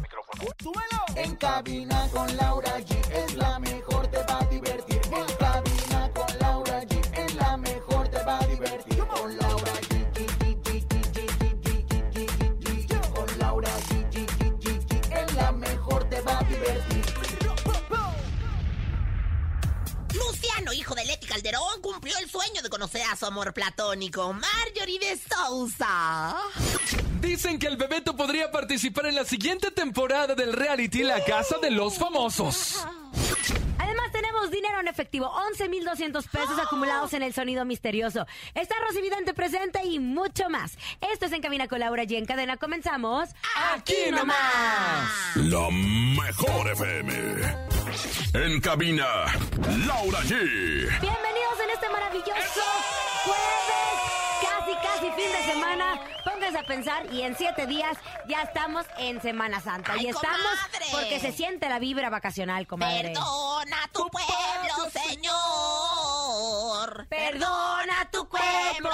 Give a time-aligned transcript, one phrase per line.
[0.61, 1.05] ¡Súbelo!
[1.15, 5.01] En cabina con Laura G es la mejor, te va a divertir.
[5.11, 8.97] En cabina con Laura G es la mejor, te va a divertir.
[9.05, 9.91] Con Laura G.
[13.13, 14.17] Con Laura G.
[15.11, 17.05] Es la mejor, te va a divertir.
[20.13, 24.99] Luciano, hijo de Leti Calderón, cumplió el sueño de conocer a su amor platónico, Marjorie
[24.99, 26.35] de Sousa.
[27.21, 31.69] Dicen que el Bebeto podría participar en la siguiente temporada del reality La Casa de
[31.69, 32.85] los Famosos.
[33.77, 38.25] Además tenemos dinero en efectivo, 11.200 pesos acumulados en el sonido misterioso.
[38.55, 40.77] Está Rosy Vidente presente y mucho más.
[41.13, 43.29] Esto es En Cabina con Laura y en cadena comenzamos...
[43.73, 44.35] ¡Aquí nomás!
[45.35, 47.71] La mejor FM.
[48.33, 49.05] En cabina,
[49.85, 50.29] Laura G.
[50.29, 52.61] Bienvenidos en este maravilloso
[53.25, 53.91] jueves,
[54.41, 56.01] casi casi fin de semana.
[56.41, 57.95] A pensar y en siete días
[58.27, 59.93] ya estamos en Semana Santa.
[59.93, 60.85] ¡Ay, y estamos comadre!
[60.91, 63.13] porque se siente la vibra vacacional, comadre.
[63.13, 64.29] Perdona tu pueblo,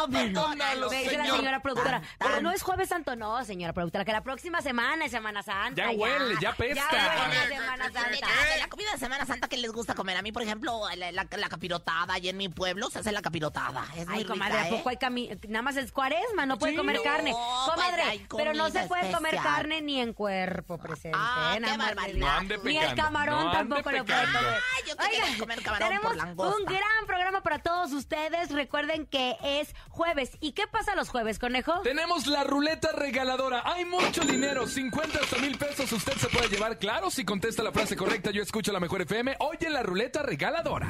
[0.09, 1.37] perdónalo, Me dice la Señor.
[1.37, 2.01] señora productora.
[2.19, 5.75] Pero no es jueves santo, no, señora productora, que la próxima semana es Semana Santa.
[5.75, 6.85] Ya huele, ya pesta.
[6.91, 8.27] Ya huele Semana De Santa.
[8.59, 10.17] la, comida de Semana Santa que les gusta comer.
[10.17, 12.13] A mí, por ejemplo, la, capirotada.
[12.13, 13.85] Allí en mi pueblo se hace la capirotada.
[13.95, 14.71] Es Ay, comadre, ¿a ¿eh?
[14.71, 17.31] poco hay cami- Nada más es cuaresma, no puede comer carne.
[17.31, 21.17] Comadre, hay pero no se puede comer carne ni en cuerpo presente.
[21.19, 22.59] Ah, ¿eh?
[22.63, 24.61] Ni el camarón tampoco lo puede comer.
[24.77, 28.51] Ay, yo quería Oigan, comer camarón tenemos por un gran programa para todos ustedes.
[28.51, 30.37] Recuerden que es jueves.
[30.39, 31.81] ¿Y qué pasa los jueves, conejo?
[31.81, 33.63] Tenemos la ruleta regaladora.
[33.65, 35.91] Hay mucho dinero, 50 hasta mil pesos.
[35.91, 38.31] Usted se puede llevar, claro, si contesta la frase correcta.
[38.31, 39.35] Yo escucho la mejor FM.
[39.39, 40.89] Oye, la ruleta regaladora.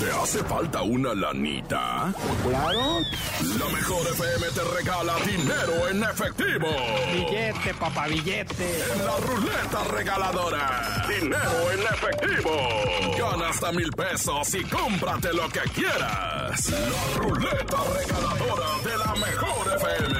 [0.00, 2.14] ¿Te hace falta una lanita?
[2.48, 3.00] Claro.
[3.58, 6.68] La mejor FM te regala dinero en efectivo.
[7.12, 8.82] Billete, papá, billete.
[8.92, 11.06] En la ruleta regaladora.
[11.08, 12.52] Dinero en efectivo.
[13.18, 16.70] Gana hasta mil pesos y cómprate lo que quieras.
[16.70, 20.18] La ruleta regaladora de la mejor FM.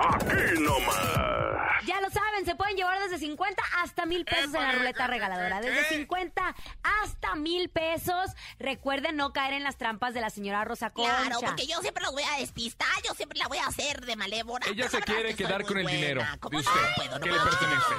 [0.00, 1.84] Aquí nomás.
[1.86, 5.60] Ya lo saben, se pueden llevar desde 50 hasta mil pesos en la ruleta regaladora.
[5.60, 6.54] Desde 50
[7.02, 8.30] hasta mil pesos.
[8.58, 11.16] Recuerden no caer en las trampas de la señora Rosa Concha.
[11.26, 14.16] Claro, porque yo siempre los voy a despistar, yo siempre la voy a hacer de
[14.16, 14.66] malévola.
[14.68, 15.98] Ella se la quiere que quedar con el buena.
[15.98, 16.70] dinero ¿Cómo de no?
[16.70, 17.44] usted, No puedo, no puedo.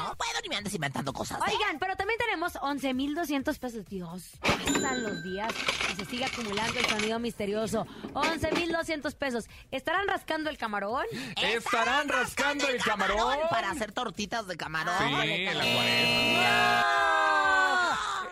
[0.09, 1.39] No puedo ni me andes inventando cosas.
[1.39, 1.51] ¿eh?
[1.51, 3.85] Oigan, pero también tenemos 11.200 pesos.
[3.85, 5.51] Dios, pasan los días
[5.91, 7.85] y se sigue acumulando el sonido misterioso.
[8.13, 9.45] 11.200 pesos.
[9.71, 11.05] ¿Estarán rascando el camarón?
[11.41, 13.37] ¿Estarán rascando el camarón?
[13.49, 14.93] Para hacer tortitas de camarón.
[14.97, 16.85] Sí, la cuaresma.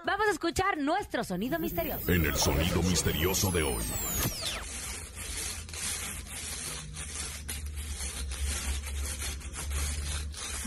[0.06, 2.12] Vamos a escuchar nuestro sonido misterioso.
[2.12, 3.84] En el sonido misterioso de hoy.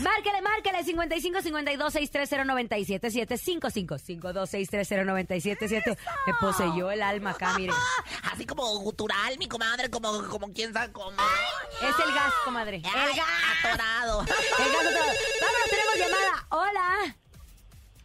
[0.01, 5.97] Márquele, márquele, 55 52 630 977 55 52 630 977
[6.27, 7.73] Me poseyó el alma acá, mire.
[8.31, 11.11] Así como gutural, mi comadre, como, como quién sabe cómo.
[11.11, 12.77] Es el gas, comadre.
[12.77, 13.27] El Ay, gas.
[13.63, 14.21] Atorado.
[14.21, 15.13] El gas todo.
[15.41, 16.45] Vámonos, tenemos llamada.
[16.49, 17.15] Hola.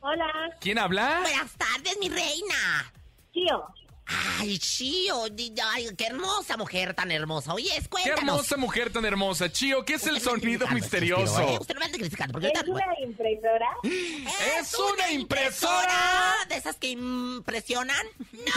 [0.00, 1.20] Hola, ¿Quién habla?
[1.22, 2.92] Buenas tardes, mi reina.
[3.32, 3.66] tío.
[4.38, 5.24] Ay, Chío,
[5.72, 7.54] ay, qué hermosa mujer tan hermosa.
[7.54, 8.18] Oye, Qué cuéntanos.
[8.20, 9.50] hermosa mujer tan hermosa.
[9.50, 11.40] Chío, ¿qué es el no sonido misterioso?
[11.40, 11.58] ¿eh?
[11.60, 13.68] Usted no me ande criticando, porque ¿Es una impresora?
[13.82, 16.34] ¡Es una impresora!
[16.48, 18.06] ¿De esas que impresionan?
[18.18, 18.54] Pues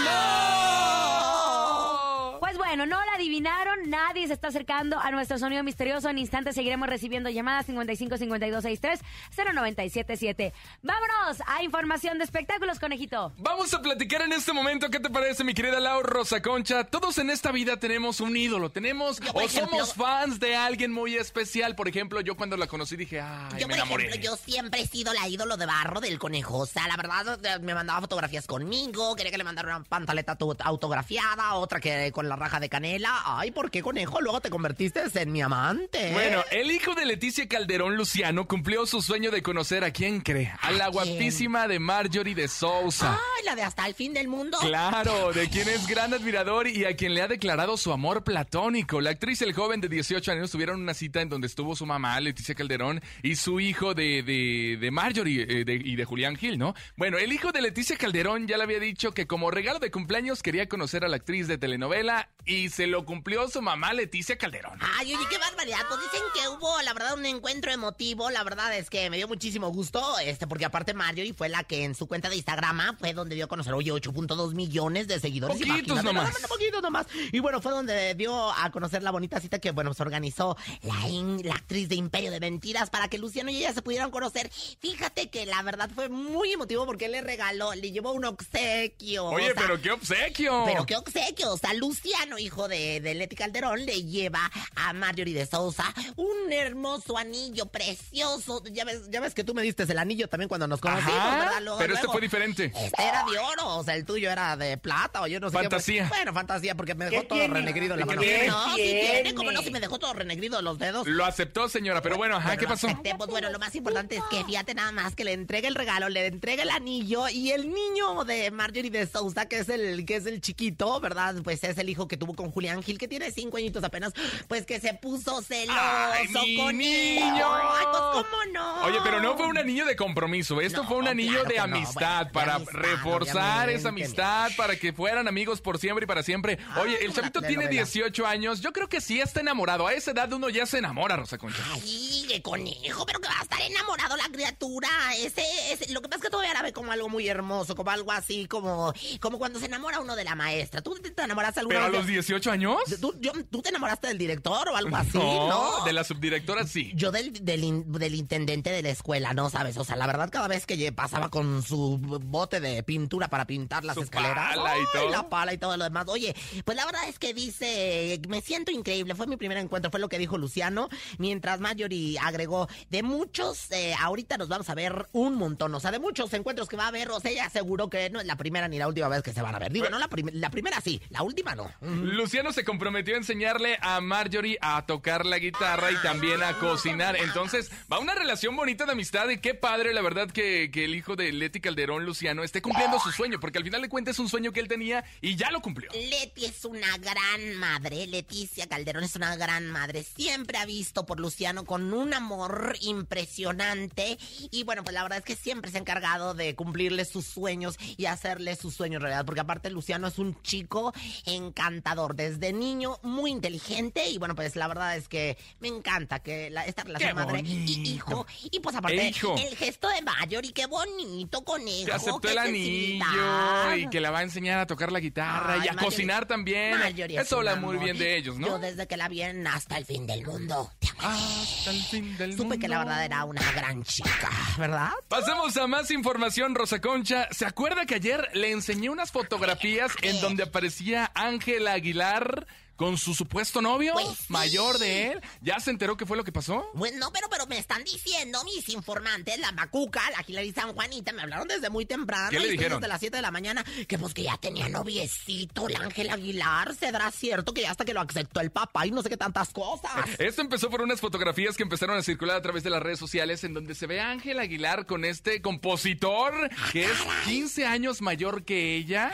[2.70, 6.08] bueno, no la adivinaron, nadie se está acercando a nuestro sonido misterioso.
[6.10, 9.00] En instantes seguiremos recibiendo llamadas 55 52 63
[9.36, 10.54] 0977.
[10.84, 13.34] Vámonos a información de espectáculos, conejito.
[13.38, 16.84] Vamos a platicar en este momento, ¿qué te parece, mi querida Laura Rosa Concha?
[16.84, 20.56] Todos en esta vida tenemos un ídolo, tenemos Yo, por o ejemplo- somos fans de
[20.56, 21.76] alguien muy especial.
[21.76, 24.06] Por ejemplo, yo cuando la conocí dije, ay, Yo, me por enamoré.
[24.10, 26.60] ejemplo, yo siempre he sido la ídolo de barro del conejo.
[26.60, 30.38] O sea, la verdad, eh, me mandaba fotografías conmigo, quería que le mandara una pantaleta
[30.66, 33.22] autografiada, otra que con la raja hoja de canela.
[33.26, 34.20] Ay, ¿por qué, conejo?
[34.22, 36.12] Luego te convertiste en mi amante.
[36.14, 40.52] Bueno, el hijo de Leticia Calderón, Luciano, cumplió su sueño de conocer a quién cree,
[40.62, 43.14] a la guapísima de Marjorie de Sousa.
[43.38, 44.58] Ay, la de hasta el fin del mundo.
[44.62, 49.00] Claro, de quien es gran admirador y a quien le ha declarado su amor platónico.
[49.02, 51.86] La actriz y el joven de 18 años tuvieron una cita en donde estuvo su
[51.86, 56.36] mamá, Leticia Calderón, y su hijo de, de, de Marjorie eh, de- y de Julián
[56.36, 56.74] Gil, ¿no?
[56.98, 60.44] Bueno, el hijo de Leticia Calderón ya le había dicho que como regalo de cumpleaños
[60.44, 64.80] quería conocer a la actriz de telenovela y se lo cumplió su mamá, Leticia Calderón.
[64.98, 65.78] Ay, oye, qué barbaridad.
[65.88, 68.30] Pues dicen que hubo, la verdad, un encuentro emotivo.
[68.32, 71.84] La verdad es que me dio muchísimo gusto, este, porque aparte Marjorie fue la que
[71.84, 75.58] en su cuenta de Instagram fue donde dio a conocer, oye, 8.2 millones de seguidores.
[75.58, 76.36] Poquitos nomás.
[76.48, 77.06] Poquitos nomás.
[77.32, 81.08] Y bueno, fue donde dio a conocer la bonita cita que, bueno, se organizó la,
[81.08, 84.50] in- la actriz de Imperio de Mentiras para que Luciano y ella se pudieran conocer.
[84.80, 89.26] Fíjate que la verdad fue muy emotivo porque él le regaló, le llevó un obsequio.
[89.26, 90.64] Oye, o sea, pero qué obsequio.
[90.66, 91.52] pero qué obsequio.
[91.54, 96.52] O sea, Luciano, hijo de, de Leti Calderón, le lleva a Marjorie de Sousa un
[96.52, 98.64] hermoso anillo precioso.
[98.72, 101.40] Ya ves, ya ves que tú me diste el anillo también cuando nos conocimos, Ajá,
[101.40, 101.62] ¿verdad?
[101.62, 102.14] Luego, pero este luego.
[102.14, 102.72] fue diferente.
[102.76, 105.58] Este era de oro, o sea, el tuyo era de plata, o yo no sé
[105.58, 106.04] Fantasía.
[106.04, 106.10] qué.
[106.10, 107.54] Bueno, fantasía, porque me dejó ¿Qué todo tiene?
[107.54, 108.16] renegrido en la ¿Qué
[108.48, 108.68] mano.
[108.68, 109.36] No, tiene, tiene?
[109.36, 111.08] como no, si me dejó todo renegrido los dedos.
[111.08, 112.88] Lo aceptó, señora, pero bueno, ajá, ¿qué pasó?
[112.88, 113.16] acepté.
[113.16, 116.10] Pues bueno, lo más importante es que fíjate nada más que le entregue el regalo,
[116.10, 120.16] le entregue el anillo y el niño de Marjorie de Sousa, que es el que
[120.18, 121.36] es el chiquito, ¿verdad?
[121.44, 124.14] Pues es el hijo que tuvo con Julián Gil, que tiene cinco añitos apenas,
[124.48, 127.48] pues que se puso celoso ¡Ay, mi con niño!
[127.54, 128.84] Ay, pues cómo no.
[128.84, 131.56] Oye, pero no fue un anillo de compromiso, esto No, fue un anillo claro de
[131.58, 136.08] no, amistad, de para amistad, reforzar esa amistad, para que fueran amigos por siempre y
[136.08, 136.58] para siempre.
[136.82, 137.86] Oye, el una chavito tiene telenovela.
[137.86, 139.88] 18 años, yo creo que sí está enamorado.
[139.88, 141.64] A esa edad uno ya se enamora, Rosa Concha.
[141.74, 144.90] Ay, qué conejo, pero que va a estar enamorado la criatura.
[145.18, 147.92] Ese, ese, lo que pasa es que todavía la ve como algo muy hermoso, como
[147.92, 150.82] algo así, como, como cuando se enamora uno de la maestra.
[150.82, 152.78] ¿Tú te, enamoraste alguna ¿Pero a los de- 18 años?
[153.02, 155.18] ¿Tú, yo- ¿Tú te enamoraste del director o algo así?
[155.18, 156.92] No, de la subdirectora sí.
[156.96, 159.50] Yo del, del, in- del intendente de la escuela, ¿no?
[159.50, 159.78] ¿Sabes?
[159.78, 163.84] O sea, la verdad, cada vez que pasaba con su bote de pintura para pintar
[163.86, 164.56] las Su escaleras.
[164.56, 165.10] pala y ¡ay, todo.
[165.10, 166.06] la pala y todo lo demás.
[166.08, 166.36] Oye,
[166.66, 169.16] pues la verdad es que dice, me siento increíble.
[169.16, 170.90] Fue mi primer encuentro, fue lo que dijo Luciano.
[171.18, 175.74] Mientras Marjorie agregó, de muchos, eh, ahorita nos vamos a ver un montón.
[175.76, 177.10] O sea, de muchos encuentros que va a haber.
[177.12, 179.42] O sea, ella aseguró que no es la primera ni la última vez que se
[179.42, 179.72] van a ver.
[179.72, 181.70] Digo, no la, prim- la primera sí, la última no.
[182.16, 187.16] Luciano se comprometió a enseñarle a Marjorie a tocar la guitarra y también a cocinar.
[187.16, 190.96] Entonces, va una relación bonita de amistad y qué padre, la verdad, que, que el
[190.96, 194.20] hijo de Leti Calderón, Luciano, esté cumpliendo su sueño, porque al final de cuentas es
[194.20, 195.92] un sueño que él tenía y ya lo cumplió.
[195.92, 200.04] Leti es una gran madre, Leticia Calderón es una gran madre.
[200.04, 204.18] Siempre ha visto por Luciano con un amor impresionante.
[204.52, 207.78] Y bueno, pues la verdad es que siempre se ha encargado de cumplirle sus sueños
[207.98, 209.26] y hacerle sus sueños realidad.
[209.26, 210.94] Porque aparte Luciano es un chico
[211.26, 214.08] encantador, desde niño, muy inteligente.
[214.10, 217.94] Y bueno, pues la verdad es que me encanta que la- esta relación madre y
[217.94, 218.26] hijo.
[218.52, 219.36] Y pues aparte, E hijo.
[219.38, 221.86] el gesto de Mayor y qué bonito conejo.
[221.86, 225.54] Que aceptó qué el anillo y que la va a enseñar a tocar la guitarra
[225.56, 226.78] Ay, y a Marjorie- cocinar también.
[226.78, 228.48] Marjorie Eso habla muy bien de ellos, ¿no?
[228.48, 231.18] Yo desde que la vi en Hasta el fin del mundo, te amo.
[231.42, 232.90] Hasta el fin del Supe que la mundo.
[232.90, 234.92] verdad era una gran chica, ¿verdad?
[235.08, 237.28] Pasemos a más información, Rosa Concha.
[237.32, 242.46] ¿Se acuerda que ayer le enseñé unas fotografías en donde aparecía Ángela Aguilar
[242.80, 244.26] con su supuesto novio Pues sí.
[244.30, 245.22] mayor de él?
[245.42, 246.66] ¿Ya se enteró qué fue lo que pasó?
[246.74, 251.22] Bueno, pero, pero me están diciendo mis informantes, la Macuca, la Hilary San Juanita, me
[251.24, 252.30] hablaron desde muy temprano.
[252.30, 252.80] ¿Qué le dijeron?
[252.80, 256.74] Desde las 7 de la mañana, que pues que ya tenía noviecito, el Ángel Aguilar.
[256.74, 259.50] ¿Será cierto que ya hasta que lo aceptó el papá y no sé qué tantas
[259.50, 259.92] cosas?
[260.18, 263.44] Esto empezó por unas fotografías que empezaron a circular a través de las redes sociales
[263.44, 268.46] en donde se ve a Ángel Aguilar con este compositor que es 15 años mayor
[268.46, 269.12] que ella,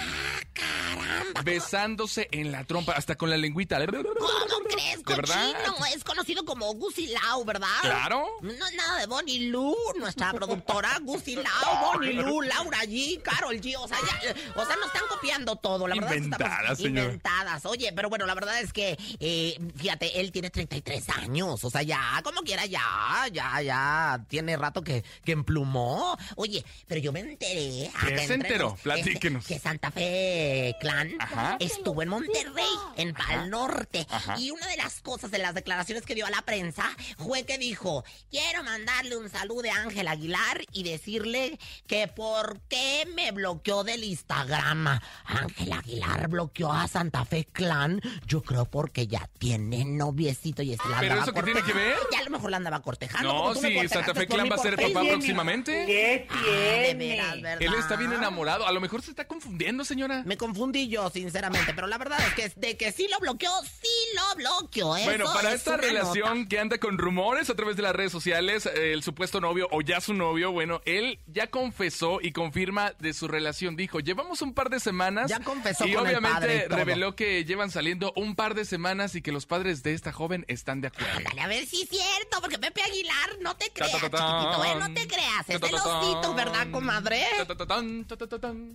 [1.43, 3.85] besándose en la trompa, hasta con la lengüita.
[3.85, 5.53] ¿Cómo crees, ¿De verdad?
[5.53, 5.85] cochino?
[5.95, 7.67] Es conocido como Gusi Lau, ¿verdad?
[7.81, 8.27] Claro.
[8.41, 11.45] No es nada de Bonnie Lu, nuestra productora, Gusi Lau,
[11.93, 15.87] Bonnie Lu, Laura G, Carol G, o sea, ya, o sea, nos están copiando todo,
[15.87, 16.13] la verdad.
[16.13, 17.03] es que estamos Inventadas, señora.
[17.05, 17.65] Inventadas.
[17.65, 21.81] Oye, pero bueno, la verdad es que, eh, fíjate, él tiene 33 años, o sea,
[21.81, 26.17] ya, como quiera, ya, ya, ya, tiene rato que, que emplumó.
[26.35, 27.89] Oye, pero yo me enteré.
[27.95, 28.69] acá se enteró?
[28.71, 29.43] nos, Platíquenos.
[29.43, 31.57] este, Que Santa Fe Clan Ajá.
[31.59, 32.65] estuvo en Monterrey,
[32.97, 33.13] en
[33.45, 34.35] Norte, Ajá.
[34.39, 37.57] y una de las cosas de las declaraciones que dio a la prensa fue que
[37.57, 43.83] dijo, quiero mandarle un saludo de Ángel Aguilar y decirle que por qué me bloqueó
[43.83, 44.99] del Instagram.
[45.25, 50.87] Ángel Aguilar bloqueó a Santa Fe Clan, yo creo porque ya tiene noviecito y este
[50.89, 51.97] la ¿Pero andaba eso qué tiene que ver?
[52.11, 53.31] Ya a lo mejor la andaba cortejando.
[53.33, 55.85] No, sí, Santa Fe Clan va a ser papá próximamente.
[55.85, 57.07] ¿Qué Ah, de tiene?
[57.15, 57.61] veras, ¿verdad?
[57.61, 58.67] Él está bien enamorado.
[58.67, 60.23] A lo mejor se está confundiendo, señora.
[60.25, 63.89] Me confundí yo, sinceramente, pero la verdad es que de que sí lo bloqueó, sí
[64.15, 64.95] lo bloqueó.
[64.95, 66.49] Eso Bueno, para es esta relación nota.
[66.49, 70.01] que anda con rumores a través de las redes sociales, el supuesto novio o ya
[70.01, 73.75] su novio, bueno, él ya confesó y confirma de su relación.
[73.75, 75.29] Dijo, llevamos un par de semanas.
[75.29, 76.77] Ya confesó Y con el obviamente padre y todo.
[76.77, 80.45] reveló que llevan saliendo un par de semanas y que los padres de esta joven
[80.47, 81.17] están de acuerdo.
[81.17, 84.75] Ándale, a ver si es cierto, porque Pepe Aguilar, no te creas, chiquitito, ¿eh?
[84.79, 87.25] No te creas, es celosito, ¿verdad, comadre?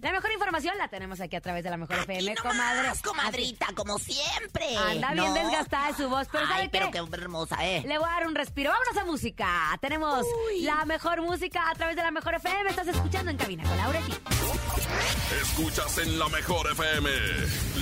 [0.03, 2.89] La mejor información la tenemos aquí a través de la mejor Aquí FM, nomás, comadre.
[3.05, 4.50] comadrita, como siempre.
[4.79, 6.93] Anda bien desgastada de su voz, pero Ay, ¿sabe pero qué?
[6.93, 7.83] qué hermosa, ¿eh?
[7.87, 8.71] Le voy a dar un respiro.
[8.71, 9.79] Vámonos a música.
[9.81, 10.25] Tenemos
[10.61, 12.71] la mejor música a través de la mejor FM.
[12.71, 15.41] Estás escuchando en cabina con Laura G.
[15.43, 17.11] Escuchas en la mejor FM.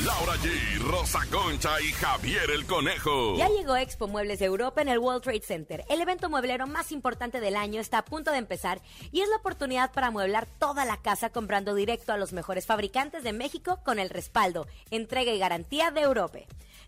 [0.05, 3.37] Laura G, Rosa Concha y Javier el Conejo.
[3.37, 5.85] Ya llegó Expo Muebles de Europa en el World Trade Center.
[5.89, 9.37] El evento mueblero más importante del año está a punto de empezar y es la
[9.37, 13.99] oportunidad para amueblar toda la casa comprando directo a los mejores fabricantes de México con
[13.99, 16.39] el respaldo, entrega y garantía de Europa.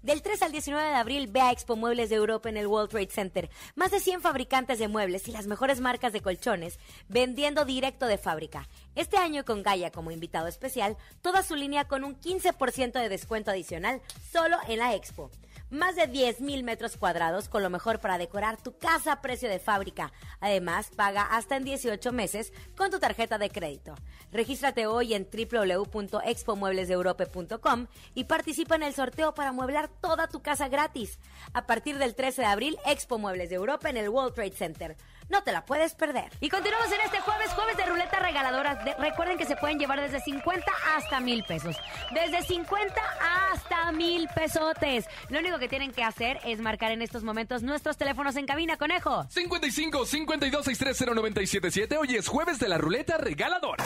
[0.03, 2.89] Del 3 al 19 de abril ve a Expo Muebles de Europa en el World
[2.89, 3.51] Trade Center.
[3.75, 6.79] Más de 100 fabricantes de muebles y las mejores marcas de colchones
[7.09, 8.67] vendiendo directo de fábrica.
[8.95, 13.51] Este año con Gaia como invitado especial, toda su línea con un 15% de descuento
[13.51, 14.01] adicional
[14.33, 15.31] solo en la Expo.
[15.71, 19.49] Más de 10 mil metros cuadrados con lo mejor para decorar tu casa a precio
[19.49, 20.13] de fábrica.
[20.41, 23.95] Además, paga hasta en 18 meses con tu tarjeta de crédito.
[24.33, 31.21] Regístrate hoy en www.expomueblesdeeurope.com y participa en el sorteo para mueblar toda tu casa gratis.
[31.53, 34.97] A partir del 13 de abril, Expo Muebles de Europa en el World Trade Center.
[35.31, 36.31] No te la puedes perder.
[36.41, 38.75] Y continuamos en este jueves, jueves de ruleta regaladora.
[38.77, 41.77] De- recuerden que se pueden llevar desde 50 hasta mil pesos.
[42.13, 43.01] Desde 50
[43.53, 45.07] hasta mil pesotes.
[45.29, 48.77] Lo único que tienen que hacer es marcar en estos momentos nuestros teléfonos en cabina,
[48.77, 49.25] conejo.
[49.31, 51.97] 55 52 630 977.
[51.97, 53.85] Hoy es jueves de la ruleta regaladora.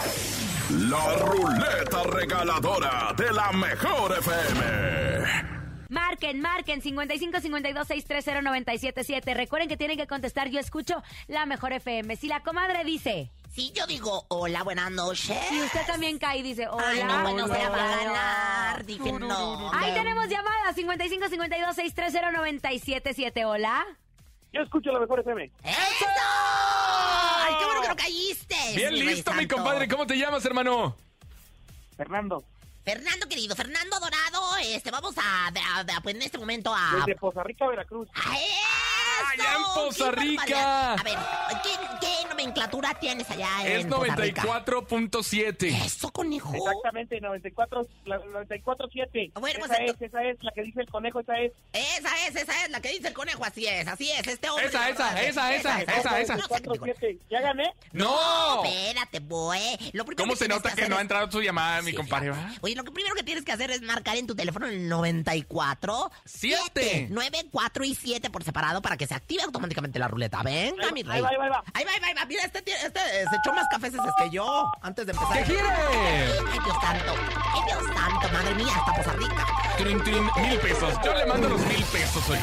[0.71, 5.64] La ruleta regaladora de la mejor FM.
[5.95, 9.33] Marquen, marquen 55 52 630 977.
[9.35, 10.49] Recuerden que tienen que contestar.
[10.51, 12.17] Yo escucho la mejor FM.
[12.17, 15.39] Si la comadre dice, Si yo digo hola, buenas noches.
[15.49, 16.85] si usted también cae y dice, hola.
[16.89, 17.97] Ay, no, bueno, se la va a hola.
[18.05, 18.85] ganar.
[18.85, 19.71] Dije no.
[19.73, 23.45] Ahí tenemos llamada 55 52 630 977.
[23.45, 23.87] Hola.
[24.53, 25.45] Yo escucho la mejor FM.
[25.63, 26.07] ¡Eso!
[27.47, 28.57] ¡Ay, qué bueno que no caíste!
[28.75, 29.87] Bien listo, mi compadre.
[29.87, 30.97] ¿Cómo te llamas, hermano?
[31.97, 32.43] Fernando,
[32.85, 36.97] Fernando, querido, Fernando Dorado, este, vamos a, a- a- pues en este momento a...
[36.97, 38.09] desde Poza Rica, Veracruz.
[38.15, 38.84] ¡A eso!
[39.33, 40.93] Allá en Poza ¡Qué Rica!
[40.95, 41.19] A ver,
[41.63, 44.43] ¿qué, qué nomenclatura tienes allá Es en Poza Rica?
[44.43, 45.85] 94.7.
[45.87, 46.55] Eso, conejo.
[46.55, 49.33] Exactamente, 94, la 94.7.
[49.41, 51.53] Bueno, pues esa es, esa es la que dice el conejo, esa es.
[51.73, 54.67] Esa es, esa es la que dice el conejo, así es, así es, este hombre.
[54.67, 56.37] Esa, esa, verdad, esa, esa, esa, esa.
[56.37, 56.87] No sé qué digo.
[56.87, 57.19] 94.7.
[57.31, 57.73] ¿Ya gané?
[57.93, 58.65] ¡No!
[58.65, 59.59] Espérate, boy.
[59.93, 62.33] Lo primero ¿Cómo se nota que no ha es- entrado tu llamada, mi compadre?
[62.61, 66.11] Oye, lo que primero que tienes que hacer es marcar en tu teléfono el 94
[66.25, 67.09] Siete.
[67.11, 70.43] 9, 4 y 7 por separado para que se active automáticamente la ruleta.
[70.43, 71.21] Venga, Ahí- mi ahí rey.
[71.23, 71.65] va, ahí va, ahí va.
[71.75, 71.91] Ahí va,
[72.21, 72.27] ahí.
[72.29, 75.39] Mira, este, este eh, se echó más cafés que yo antes de empezar.
[75.39, 75.69] ¿Qué quiere?
[75.69, 77.15] Ay, Dios santo.
[77.53, 78.29] Ay, Dios santo.
[78.33, 79.47] Madre mía, hasta Poza Rica.
[79.79, 80.95] Trin, trin, mil pesos.
[81.05, 82.41] Yo le mando los mil pesos, oye.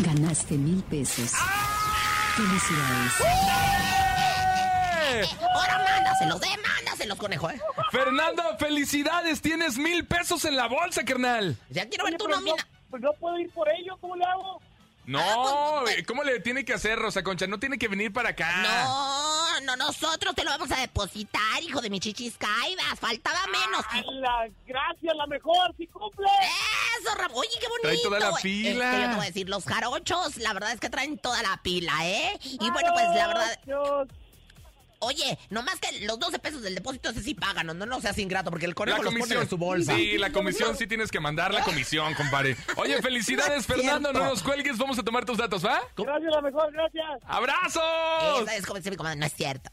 [0.00, 1.32] Ganaste mil pesos.
[2.36, 3.12] Felicidades.
[5.06, 5.22] ¡Eh!
[5.54, 7.60] Ahora mándaselos, eh, mándaselos, conejo, eh.
[7.90, 9.40] Fernando, felicidades.
[9.40, 11.56] Tienes mil pesos en la bolsa, carnal.
[11.70, 12.56] Ya quiero ver Oye, tu pero nómina.
[12.56, 14.60] No, pues no puedo ir por ello, ¿cómo le hago?
[15.06, 17.46] No, ¿cómo le tiene que hacer, Rosa Concha?
[17.46, 18.62] No tiene que venir para acá.
[18.62, 22.98] No, no, nosotros te lo vamos a depositar, hijo de mi chichis caídas.
[22.98, 23.84] Faltaba menos.
[23.90, 26.26] A la gracias, la mejor, si cumple.
[27.00, 27.82] Eso, Ram- Oye, qué bonito.
[27.82, 28.90] Trae toda la pila.
[28.90, 31.42] Es que yo te voy a decir, los jarochos, la verdad es que traen toda
[31.42, 32.38] la pila, ¿eh?
[32.42, 34.08] Y bueno, pues la verdad, Dios.
[35.04, 38.18] Oye, nomás que los 12 pesos del depósito ese sí pagan, no, no, no seas
[38.18, 39.42] ingrato, porque el La conejo los pone comisión.
[39.42, 39.94] en su bolsa.
[39.94, 42.56] Sí, la comisión sí tienes que mandar la comisión, compadre.
[42.76, 44.12] Oye, felicidades, No Fernando.
[44.12, 44.78] No nos cuelgues.
[44.78, 45.80] Vamos a tomar tus datos, ¿va?
[45.96, 47.20] Gracias, la mejor, gracias.
[47.26, 48.42] ¡Abrazos!
[48.42, 49.70] Esa es como dice mi comadre, no es cierto.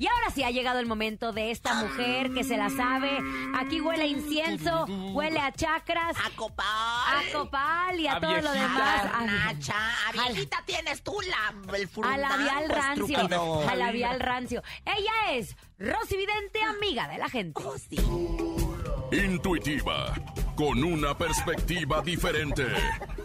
[0.00, 3.18] Y ahora sí ha llegado el momento de esta mujer que se la sabe.
[3.54, 6.64] Aquí huele a incienso, huele a chakras, A copal.
[6.66, 9.04] a copal y a, A todo lo demás.
[9.12, 9.74] A Nacha,
[10.08, 13.04] a viejita tienes tú la, el A labial rancio.
[13.18, 13.68] estúpido.
[13.68, 14.62] A labial rancio.
[14.86, 17.60] Ella es Rosy Vidente, amiga de la gente.
[17.62, 17.96] Oh, sí.
[19.12, 20.14] Intuitiva,
[20.54, 22.64] con una perspectiva diferente.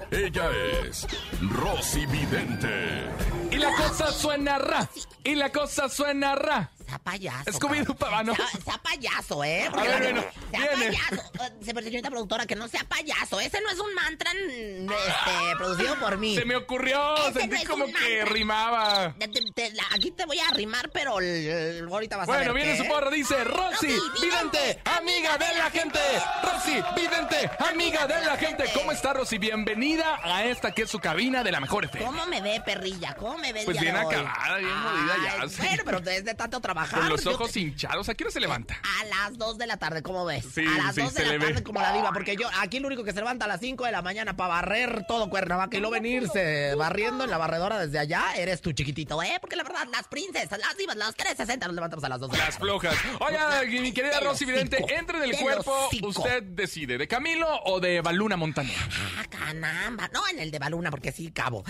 [0.09, 0.49] Ella
[0.83, 1.05] es
[1.51, 3.03] Rosy Vidente.
[3.51, 4.89] Y la cosa suena ra.
[5.23, 6.71] Y la cosa suena ra.
[6.85, 7.51] Sea payaso.
[7.51, 8.35] Scooby-Doo, no.
[8.35, 9.67] Sea, sea payaso, ¿eh?
[9.71, 10.97] Porque A ver, bueno, sea viene.
[10.97, 11.31] payaso.
[11.43, 13.39] Eh, se- Señorita productora, que no sea payaso.
[13.39, 16.35] Ese no es un mantra mm, este, producido por mí.
[16.35, 19.15] Se me ocurrió, Ese no sentí es como que rimaba.
[19.19, 22.63] Te- te- te- la- aquí te voy a arrimar, pero ahorita vas a Bueno, ver
[22.63, 22.83] viene qué.
[22.83, 25.99] su porra, dice Rosy, Rosy, vidente, amiga de la gente.
[26.43, 28.65] Rosy, vidente, amiga de la gente.
[28.73, 29.37] ¿Cómo está Rosy?
[29.37, 32.05] Bienvenida a esta que es su cabina de la mejor FM.
[32.05, 33.15] ¿Cómo me ve, perrilla?
[33.15, 35.45] ¿Cómo me ve Pues bien acabada, bien jodida ya.
[35.63, 36.99] Bueno, pero es de tanto trabajar.
[36.99, 38.09] Con los ojos te- hinchados.
[38.09, 38.75] ¿A qué hora se levanta?
[39.01, 40.45] A las 2 de la tarde, ¿cómo ves?
[40.53, 41.39] Sí, a las sí, 2 de la ve.
[41.39, 43.85] tarde como la diva, porque yo aquí lo único que se levanta a las 5
[43.85, 47.99] de la mañana para barrer todo Cuernavaca y luego venirse barriendo en la barredora desde
[47.99, 49.37] allá, eres tú chiquitito, ¿eh?
[49.39, 52.37] Porque la verdad, las princesas, las divas, las 360 nos levantamos a las 2 de
[52.37, 52.65] la Las tarde.
[52.67, 52.95] flojas.
[53.19, 58.01] Oiga, mi querida Rosy Vidente, entre en el cuerpo, usted decide, ¿de Camilo o de
[58.01, 58.75] Baluna Montaner?
[59.17, 60.09] Ah, caramba.
[60.13, 61.63] No, en el de Baluna, porque sí, cabo.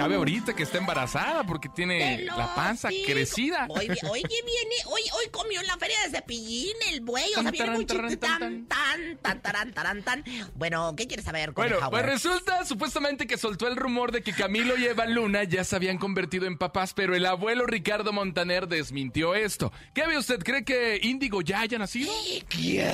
[0.00, 0.10] A ver.
[0.10, 3.66] Cabe ahorita que está embarazada porque tiene la panza crecida.
[3.68, 7.50] Oye, oye, viene, hoy, hoy comió en la feria de cepillín el buey, o sea,
[7.50, 10.24] viene muy Tan, tan, tan, tan, taran, tan.
[10.54, 14.76] Bueno, ¿qué quieres saber, Bueno, pues resulta supuestamente que soltó el rumor de que Camilo
[14.76, 19.34] y Eva Luna ya se habían convertido en papás, pero el abuelo Ricardo Montaner desmintió
[19.34, 19.72] esto.
[19.94, 20.40] ¿Qué ve usted?
[20.40, 22.12] ¿Cree que Índigo ya haya nacido?
[22.48, 22.90] ¿Quién?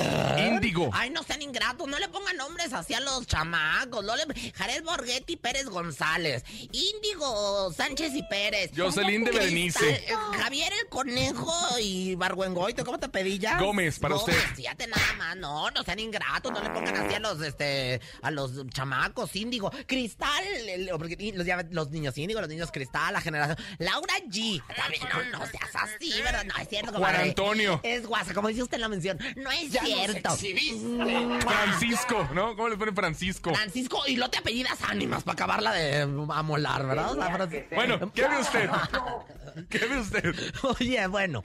[0.53, 0.89] Índigo.
[0.93, 4.03] Ay, no sean ingratos, no le pongan nombres así a los chamacos.
[4.03, 4.25] No le...
[4.53, 6.96] Jared Borghetti Pérez González, Índigo
[7.75, 8.71] Sánchez y Pérez.
[8.75, 9.89] Jocelyn de Berenice.
[9.89, 10.05] eh,
[10.39, 13.59] Javier el Conejo y Barguengoito, ¿cómo te pedillas?
[13.61, 14.55] Gómez, para Gómez, usted.
[14.55, 18.31] Fíjate nada más, no, no sean ingratos, no le pongan así a los, este, a
[18.31, 19.71] los chamacos, Índigo.
[19.85, 23.57] Cristal, el- porque los, ya- los niños Índigo, los niños Cristal, la generación.
[23.79, 24.61] Laura G.
[24.75, 26.43] También, no, no seas así, ¿verdad?
[26.45, 27.15] No, es cierto, Juan.
[27.15, 27.79] Antonio.
[27.83, 29.19] Es guasa, como dice usted en la mención.
[29.35, 30.35] No es cierto.
[31.41, 32.55] Francisco, ¿no?
[32.55, 33.53] ¿Cómo le pone Francisco?
[33.53, 37.47] Francisco, y no te apellidas ánimas para acabarla de amolar, ¿verdad?
[37.73, 38.69] Bueno, ¿qué ve usted?
[39.69, 40.35] ¿Qué ve usted?
[40.79, 41.43] Oye, bueno.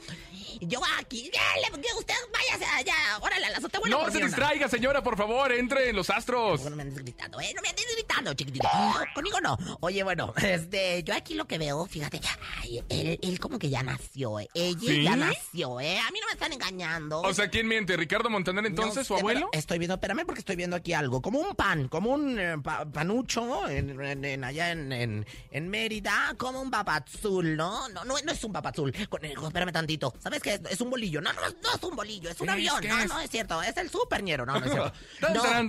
[0.61, 3.81] Yo aquí, que usted váyase allá, órale, a la azotea.
[3.81, 6.63] bueno, No se distraiga, señora, por favor, entre en los astros.
[6.65, 7.53] No me andes gritando, ¿eh?
[7.57, 8.69] No me andes gritando, chiquitito.
[9.15, 9.57] Conmigo no.
[9.81, 12.21] Oye, bueno, este, yo aquí lo que veo, fíjate,
[12.61, 14.49] ay, él, él como que ya nació, ¿eh?
[14.55, 15.03] Ella ¿Sí?
[15.03, 15.99] ya nació, ¿eh?
[15.99, 17.23] A mí no me están engañando.
[17.23, 17.97] O sea, ¿quién miente?
[17.97, 19.49] ¿Ricardo Montaner entonces, No su abuelo?
[19.53, 21.23] Estoy viendo, espérame porque estoy viendo aquí algo.
[21.23, 25.69] Como un pan, como un eh, pa- panucho en, en- en- allá en, en, en
[25.69, 27.89] Mérida, como un papazul, ¿no?
[27.89, 28.93] No, no, no es un papazul.
[29.09, 30.15] Conejo, espérame tantito.
[30.19, 30.55] ¿Sabes qué?
[30.55, 31.21] Es, es un bolillo.
[31.21, 32.81] No, no, no es un bolillo, es un avión.
[32.81, 33.09] ¿Qué No, es?
[33.09, 33.63] no es cierto.
[33.63, 34.45] Es el superñero.
[34.47, 34.93] No, no es cierto.
[35.35, 35.69] No, tan,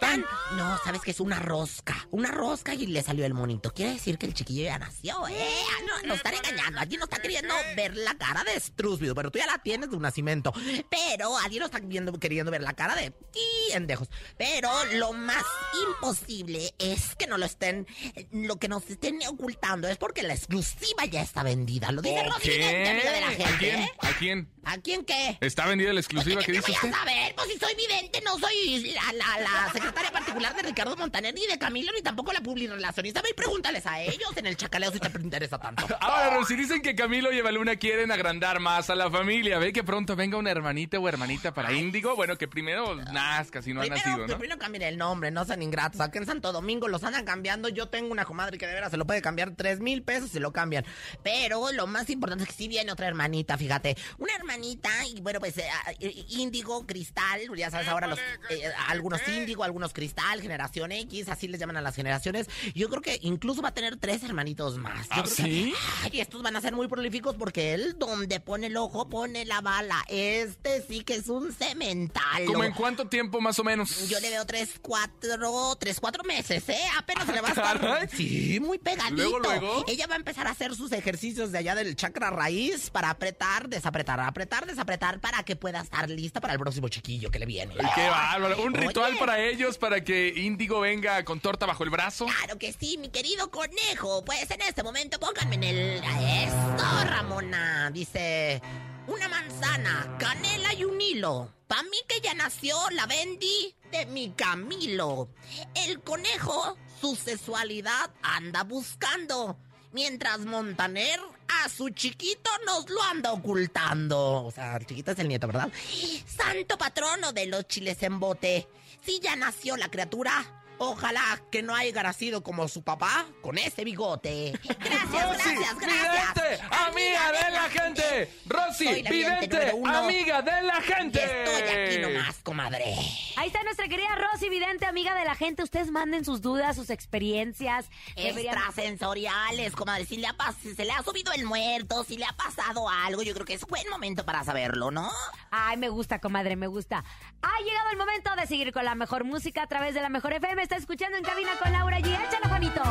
[0.00, 0.24] tan.
[0.56, 1.10] No, ¿sabes qué?
[1.10, 2.06] Es una rosca.
[2.10, 3.72] Una rosca y le salió el monito.
[3.72, 5.34] Quiere decir que el chiquillo ya nació, ¿eh?
[5.38, 6.80] Ah, No, nos están engañando.
[6.80, 9.96] Aquí no está queriendo ver la cara de Struzbid, pero tú ya la tienes de
[9.96, 10.52] un nacimiento.
[10.90, 13.40] Pero alguien no está viendo, queriendo ver la cara de ti,
[13.72, 14.08] endejos.
[14.36, 15.44] Pero lo más
[15.88, 17.86] imposible es que no lo estén,
[18.32, 21.90] lo que nos estén ocultando es porque la exclusiva ya está vendida.
[21.92, 22.50] Lo dice ¿Por Rosy?
[22.50, 23.44] Vidente, amiga de la gente.
[23.46, 23.78] ¿A quién?
[23.80, 23.92] ¿eh?
[24.02, 24.48] ¿A quién?
[24.64, 25.38] ¿A quién qué?
[25.40, 26.90] ¿Está vendida la exclusiva que ¿qué dice usted?
[26.92, 27.34] a saber?
[27.36, 31.46] Pues si soy vidente, no soy la, la, la secretaria particular de Ricardo Montaner, ni
[31.46, 33.22] de Camilo, ni tampoco la publirelacionista.
[33.22, 35.86] Ve y pregúntales a ellos en el chacaleo si te interesa tanto.
[36.00, 39.72] Ahora, si dicen que Camilo y Eva Luna quieren agrandar más a la familia, ve
[39.72, 42.14] que pronto venga una hermanita o hermanita para Índigo.
[42.16, 44.38] Bueno, que primero nazca si no ha Primero, nacido, ¿no?
[44.38, 46.00] primero cambien el nombre, no sean ingratos.
[46.00, 47.68] Aquí en Santo Domingo los andan cambiando.
[47.68, 50.40] Yo tengo una comadre que de veras se lo puede cambiar tres mil pesos, se
[50.40, 50.84] lo cambian.
[51.22, 53.96] Pero lo más importante es que sí viene otra hermanita, fíjate.
[54.18, 55.64] Una hermanita, y bueno, pues eh,
[56.00, 58.18] eh, índigo, cristal, ya sabes ahora los
[58.50, 62.48] eh, algunos índigo, algunos cristal, generación X, así les llaman a las generaciones.
[62.74, 65.06] Yo creo que incluso va a tener tres hermanitos más.
[65.08, 65.74] Yo ¿Ah, creo que- sí?
[66.02, 69.60] Ay, estos van a ser muy prolíficos porque él donde pone el ojo pone la
[69.60, 70.04] bala.
[70.08, 72.44] Este sí que es un cemental.
[72.46, 74.08] ¿Cómo en cuánto tiempo más o menos?
[74.08, 76.78] Yo le veo tres, cuatro, tres, cuatro meses, ¿eh?
[76.98, 78.04] Apenas se le va a Caray.
[78.04, 78.18] estar.
[78.56, 79.16] Sí, muy pegadito.
[79.16, 79.84] Luego, luego.
[79.86, 83.68] Ella va a empezar a hacer sus ejercicios de allá del chakra raíz para apretar,
[83.68, 87.74] desapretar, apretar, desapretar para que pueda estar lista para el próximo chiquillo que le viene.
[87.94, 88.62] Qué bárbaro.
[88.62, 88.86] Un Oye.
[88.86, 92.26] ritual para ellos para que Índigo venga con torta bajo el brazo.
[92.26, 94.24] Claro que sí, mi querido conejo.
[94.24, 96.02] Pues en este momento pónganme en el.
[96.02, 97.90] Esto, Ramona.
[97.90, 98.62] Dice.
[99.06, 101.52] Una manzana, canela y un hilo.
[101.68, 105.28] Pa' mí que ya nació la Bendy de mi Camilo.
[105.74, 109.58] El conejo, su sexualidad anda buscando.
[109.92, 114.44] Mientras Montaner a su chiquito nos lo anda ocultando.
[114.44, 115.70] O sea, el chiquito es el nieto, ¿verdad?
[116.26, 118.68] Santo patrono de los chiles en bote.
[119.04, 123.84] Si ya nació la criatura, ojalá que no haya nacido como su papá con ese
[123.84, 124.52] bigote.
[124.78, 126.34] Gracias, Rosy, gracias, gracias.
[126.34, 128.30] vidente, amiga de la gente.
[128.46, 131.24] Rosy vidente amiga de la Y gente.
[131.24, 132.94] estoy aquí nomás, comadre.
[133.36, 135.62] Ahí está nuestra querida Rosy Vidente, amiga de la gente.
[135.62, 137.90] Ustedes manden sus dudas, sus experiencias.
[138.16, 140.04] Extrasensoriales, comadre.
[140.06, 142.88] Si le ha pas- si se le ha subido el muerto, si le ha pasado
[142.88, 145.10] algo, yo creo que es buen momento para saberlo, ¿no?
[145.50, 147.04] Ay, me gusta, comadre, me gusta.
[147.42, 150.32] Ha llegado el momento de seguir con la mejor música a través de la mejor
[150.32, 150.65] FM.
[150.66, 152.08] Está escuchando en cabina con Laura G.
[152.08, 152.82] Échalo, Juanito.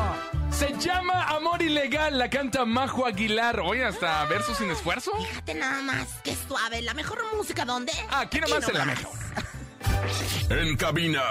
[0.49, 3.59] Se llama Amor Ilegal, la canta Majo Aguilar.
[3.59, 5.11] Oye, hasta verso sin esfuerzo.
[5.17, 6.81] Fíjate nada más, qué suave.
[6.83, 7.91] La mejor música, ¿dónde?
[8.11, 9.11] Aquí nomás en la mejor.
[10.49, 11.21] En cabina,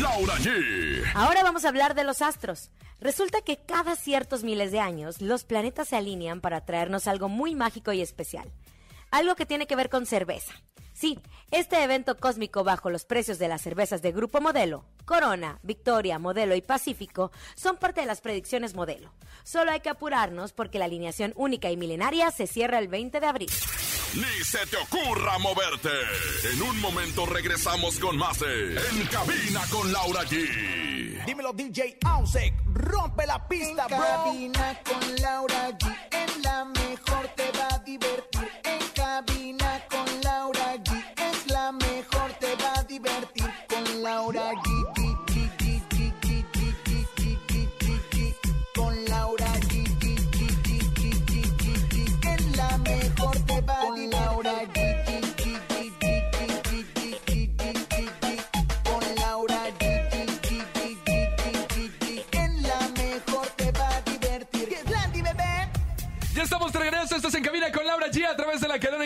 [0.00, 1.02] Laura G.
[1.14, 2.70] Ahora vamos a hablar de los astros.
[3.00, 7.56] Resulta que cada ciertos miles de años los planetas se alinean para traernos algo muy
[7.56, 8.52] mágico y especial.
[9.10, 10.52] Algo que tiene que ver con cerveza.
[10.94, 11.18] Sí,
[11.50, 16.54] este evento cósmico bajo los precios de las cervezas de Grupo Modelo, Corona, Victoria, Modelo
[16.54, 19.12] y Pacífico son parte de las predicciones Modelo.
[19.42, 23.26] Solo hay que apurarnos porque la alineación única y milenaria se cierra el 20 de
[23.26, 23.50] abril.
[24.14, 25.90] Ni se te ocurra moverte.
[26.52, 31.24] En un momento regresamos con más de En cabina con Laura G.
[31.26, 34.06] Dímelo DJ Ausek, rompe la pista, En bro.
[34.06, 35.92] cabina con Laura G.
[36.12, 38.33] En la mejor te va a divertir.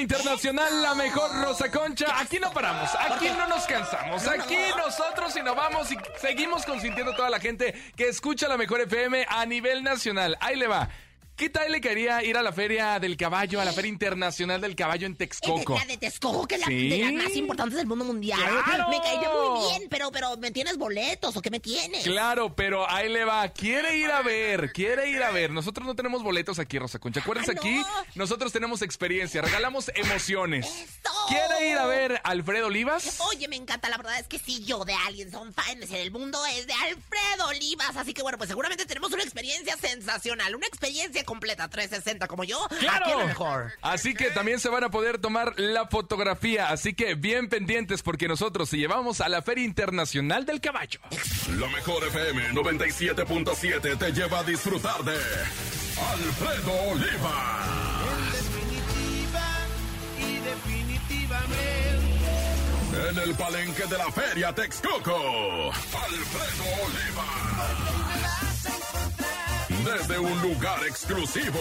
[0.00, 2.18] Internacional La Mejor Rosa Concha.
[2.18, 7.30] Aquí no paramos, aquí no nos cansamos, aquí nosotros innovamos y seguimos consintiendo a toda
[7.30, 10.37] la gente que escucha La Mejor FM a nivel nacional.
[10.40, 10.88] Ahí le va.
[11.38, 14.74] ¿Qué tal le quería ir a la Feria del Caballo, a la Feria Internacional del
[14.74, 15.77] Caballo en Texcoco?
[15.77, 16.88] Es la de Texcoco, que es la ¿Sí?
[16.88, 18.40] de las más importantes del mundo mundial.
[18.64, 18.88] ¡Claro!
[18.88, 22.03] Me caería muy bien, pero, pero ¿me tienes boletos o qué me tienes?
[22.03, 23.48] Claro, pero ahí le va.
[23.51, 25.53] Quiere ir a ver, quiere ir a ver.
[25.53, 27.20] Nosotros no tenemos boletos aquí, Rosa Concha.
[27.20, 27.61] Acuérdense Ah, no.
[27.61, 27.83] aquí,
[28.16, 30.66] nosotros tenemos experiencia, regalamos emociones.
[30.66, 31.12] ¡Eso!
[31.29, 33.20] ¿Quiere ir a ver Alfredo Olivas?
[33.31, 36.11] Oye, me encanta, la verdad es que si yo de alguien son fans en el
[36.11, 40.66] mundo es de Alfredo Olivas, así que bueno, pues seguramente tenemos una experiencia sensacional, una
[40.66, 43.72] experiencia completa 360 como yo, aquí en mejor.
[43.82, 46.70] Así que también se van a poder tomar la fotografía.
[46.70, 51.00] Así que bien pendientes porque nosotros se llevamos a la Feria Internacional del Caballo.
[51.58, 55.18] La mejor FM 97.7 te lleva a disfrutar de
[56.12, 57.64] Alfredo Oliva.
[63.10, 68.47] En el palenque de la Feria Texcoco, Alfredo Oliva.
[69.84, 71.58] Desde un lugar exclusivo,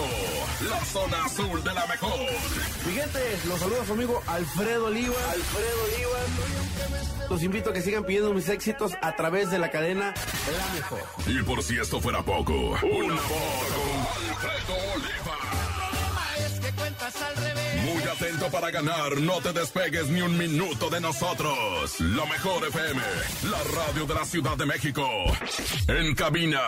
[0.68, 2.18] la zona azul de la mejor.
[2.86, 5.14] Mi gente, los saluda su amigo Alfredo Oliva.
[5.30, 7.28] Alfredo Oliva.
[7.30, 10.14] Los invito a que sigan pidiendo mis éxitos a través de la cadena
[10.56, 11.00] La Mejor.
[11.26, 14.00] Y por si esto fuera poco, una foto con
[14.30, 15.18] Alfredo Oliva.
[17.88, 21.98] Muy atento para ganar, no te despegues ni un minuto de nosotros.
[22.00, 23.00] La mejor FM,
[23.44, 25.08] la radio de la Ciudad de México.
[25.86, 26.60] En cabina,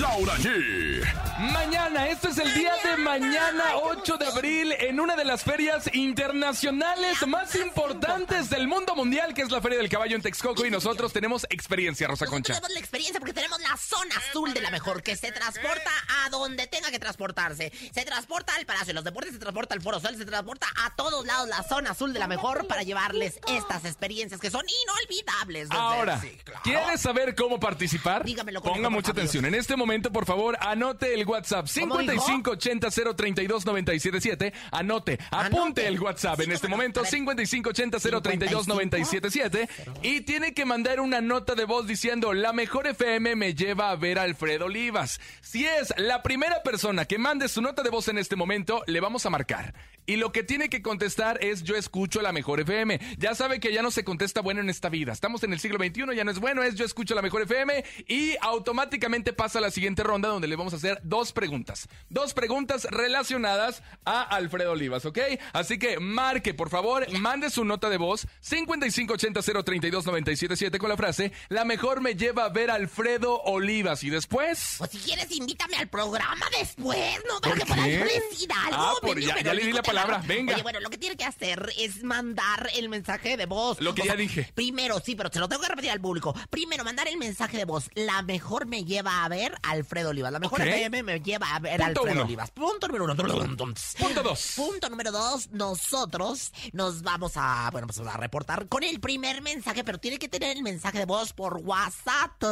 [0.00, 1.04] Laura G.
[1.52, 5.90] Mañana, esto es el día de mañana, 8 de abril, en una de las ferias
[5.92, 10.70] internacionales más importantes del mundo mundial, que es la Feria del Caballo en Texcoco, y
[10.70, 12.54] nosotros tenemos experiencia, Rosa Concha.
[12.54, 15.90] Tenemos la experiencia porque tenemos la zona azul de la mejor, que se transporta
[16.24, 17.70] a donde tenga que transportarse.
[17.92, 20.94] Se transporta al Palacio de los Deportes, se transporta al Foro Sol, se transporta a
[20.96, 25.68] todos lados la zona azul de la mejor para llevarles estas experiencias que son inolvidables.
[25.70, 26.60] Ahora, Sí, claro.
[26.64, 28.24] ¿quieres saber cómo participar?
[28.24, 29.44] Dígamelo, conejo, Ponga mucha atención.
[29.44, 31.66] En este momento, por favor, anote el WhatsApp.
[31.80, 32.26] ¿Cómo dijo?
[32.26, 34.52] 5580-032-977.
[34.72, 35.86] Anote, apunte Anote.
[35.86, 37.00] el WhatsApp Sí, en este momento.
[37.00, 37.12] A ver.
[37.12, 39.68] 5580-032-977.
[40.02, 43.96] Y tiene que mandar una nota de voz diciendo, la mejor FM me lleva a
[43.96, 45.20] ver a Alfredo Olivas.
[45.40, 49.00] Si es la primera persona que mande su nota de voz en este momento, le
[49.00, 49.74] vamos a marcar.
[50.06, 52.98] Y lo que tiene que contestar es yo escucho la mejor FM.
[53.18, 55.12] Ya sabe que ya no se contesta bueno en esta vida.
[55.12, 57.84] Estamos en el siglo XXI, ya no es bueno, es yo escucho la mejor FM
[58.06, 61.88] y automáticamente pasa a la siguiente ronda donde le vamos a hacer dos preguntas.
[62.08, 65.18] Dos preguntas relacionadas a Alfredo Olivas, ¿ok?
[65.52, 71.64] Así que marque, por favor, mande su nota de voz 5580-032-977 con la frase La
[71.64, 74.76] mejor me lleva a ver a Alfredo Olivas y después...
[74.78, 77.40] Pues si quieres, invítame al programa después, ¿no?
[77.40, 78.76] Para ¿Por que puedas decir algo.
[78.76, 80.17] Ah, por- ya- le di la palabra.
[80.26, 80.54] Venga.
[80.54, 83.80] Oye, bueno, lo que tiene que hacer es mandar el mensaje de voz.
[83.80, 84.50] Lo que O ya sea, dije.
[84.54, 86.34] Primero, sí, pero se lo tengo que repetir al público.
[86.50, 87.90] Primero, mandar el mensaje de voz.
[87.94, 90.32] La mejor me lleva a ver a Alfredo Olivas.
[90.32, 90.60] La mejor.
[90.60, 92.24] FM me lleva a ver a Punto Alfredo uno.
[92.26, 92.50] Olivas.
[92.50, 93.16] Punto número uno.
[93.16, 94.52] Punto dos.
[94.56, 99.84] Punto número dos, nosotros nos vamos a, bueno, pues a reportar con el primer mensaje,
[99.84, 102.42] pero tiene que tener el mensaje de voz por WhatsApp.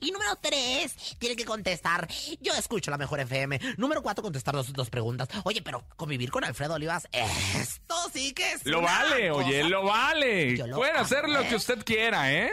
[0.00, 2.08] Y número tres, tiene que contestar,
[2.40, 3.60] yo escucho la mejor FM.
[3.76, 5.28] Número cuatro, contestar dos, dos preguntas.
[5.44, 10.56] Oye, pero convivir con Alfredo Olivas, esto sí que es Lo vale, oye, lo vale.
[10.74, 11.48] Pueden hacer lo ¿eh?
[11.48, 12.50] que usted quiera, ¿eh?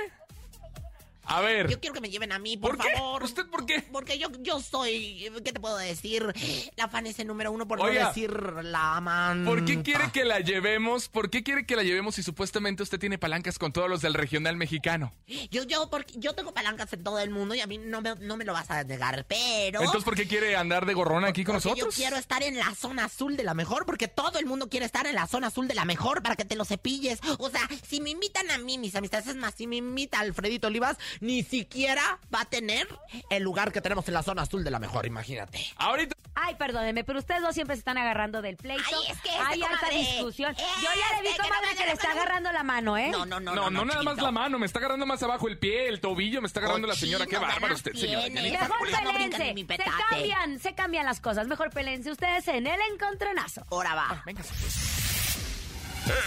[1.30, 1.70] A ver.
[1.70, 2.94] Yo quiero que me lleven a mí, por, ¿Por qué?
[2.94, 3.24] favor.
[3.24, 3.84] ¿Usted por qué?
[3.92, 6.34] Porque yo, yo soy, ¿qué te puedo decir?
[6.76, 8.32] La fan ese número uno, por Oiga, no decir
[8.64, 9.48] la amante.
[9.48, 11.08] ¿Por qué quiere que la llevemos?
[11.08, 14.16] ¿Por qué quiere que la llevemos si supuestamente usted tiene palancas con todos los del
[14.16, 15.14] regional mexicano?
[15.52, 18.16] Yo, yo, porque yo tengo palancas en todo el mundo y a mí no me,
[18.16, 19.82] no me lo vas a negar, pero...
[19.82, 21.96] Entonces, ¿por qué quiere andar de gorrona aquí con porque nosotros?
[21.96, 24.88] Yo quiero estar en la zona azul de la mejor, porque todo el mundo quiere
[24.88, 27.20] estar en la zona azul de la mejor para que te lo cepilles.
[27.38, 30.68] O sea, si me invitan a mí, mis amistades, es más, si me invita Alfredito
[30.68, 32.88] Olivas, ni siquiera va a tener
[33.30, 35.60] el lugar que tenemos en la zona azul de la mejor, imagínate.
[35.78, 36.16] Ahorita.
[36.36, 38.84] Ay, perdónenme, pero ustedes dos siempre se están agarrando del pleito.
[38.88, 40.56] Ay, es que este, Hay alta comadre, discusión.
[40.56, 43.10] Yo ya le vi, este, que no comadre, que le está agarrando la mano, ¿eh?
[43.10, 45.48] No, no, no, No, no, no, nada más la mano, me está agarrando más abajo
[45.48, 47.26] el pie, el tobillo, me está agarrando la señora.
[47.26, 48.30] Qué bárbaro usted, señora.
[48.30, 49.54] Mejor no pelense.
[49.68, 49.78] Se
[50.10, 51.48] cambian, se cambian las cosas.
[51.48, 53.66] Mejor pelense ustedes en el encontronazo.
[53.70, 54.08] Ahora va.
[54.10, 54.44] Ah, Venga.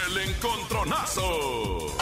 [0.07, 1.97] El encontronazo.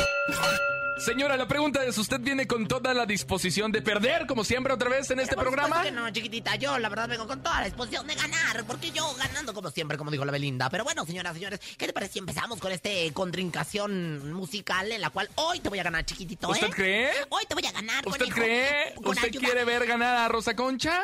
[0.98, 4.88] Señora, la pregunta es, ¿usted viene con toda la disposición de perder, como siempre, otra
[4.88, 5.82] vez en este Por programa?
[5.82, 6.56] que no, chiquitita.
[6.58, 8.64] Yo, la verdad, vengo con toda la disposición de ganar.
[8.68, 10.70] Porque yo ganando como siempre, como dijo la Belinda.
[10.70, 15.10] Pero bueno, señoras, señores, ¿qué te parece si empezamos con este contrincación musical en la
[15.10, 16.72] cual hoy te voy a ganar, chiquitito, ¿Usted eh?
[16.72, 17.12] cree?
[17.30, 18.36] Hoy te voy a ganar, ¿Usted conejo.
[18.40, 18.94] cree?
[18.96, 21.00] Con ¿Usted ayuda- quiere ver ganar a Rosa Concha?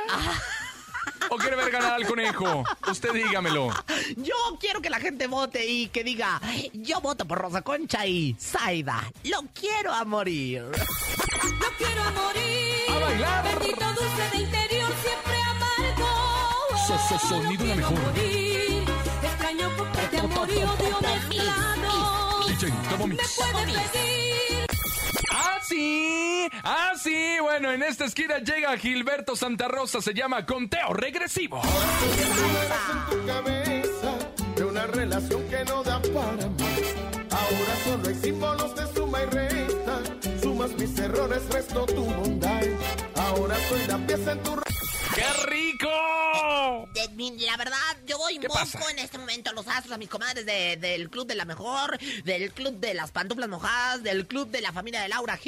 [1.30, 2.64] ¿O quiere ver ganar al conejo?
[2.90, 3.70] Usted dígamelo.
[4.18, 6.40] Yo quiero que la gente vote y que diga,
[6.74, 9.12] yo voto por Rosa Concha y Zaida.
[9.24, 10.64] Lo quiero a morir.
[10.64, 12.90] No quiero morir.
[12.90, 13.44] ¡A bailar!
[13.60, 16.08] Bendito dulce de interior, siempre amargo.
[16.88, 18.00] So- so- sonido la mejor.
[18.00, 18.84] morir.
[19.24, 20.98] Extraño porque amor y odio
[22.90, 23.36] toma Me mix.
[23.36, 24.67] puede pedir.
[25.32, 26.48] ¡Ah, sí!
[26.64, 27.38] ¡Ah, sí!
[27.42, 31.62] Bueno, en esta esquina llega Gilberto Santa Rosa, se llama Conteo Regresivo.
[31.62, 34.14] en tu cabeza
[34.56, 36.82] de una relación que no da para más.
[37.32, 40.02] Ahora solo hay símbolos de suma y resta.
[40.42, 42.64] Sumas mis errores, resto tu bondad.
[43.16, 44.56] Ahora soy la pieza en tu
[45.18, 45.90] ¡Qué rico!
[46.94, 47.08] De-
[47.46, 48.80] la verdad, yo ¿Qué invoco pasa?
[48.92, 51.98] en este momento a los astros, a mis comadres de- del Club de la Mejor,
[52.24, 55.40] del Club de las Pantuflas Mojadas, del Club de la Familia de Laura.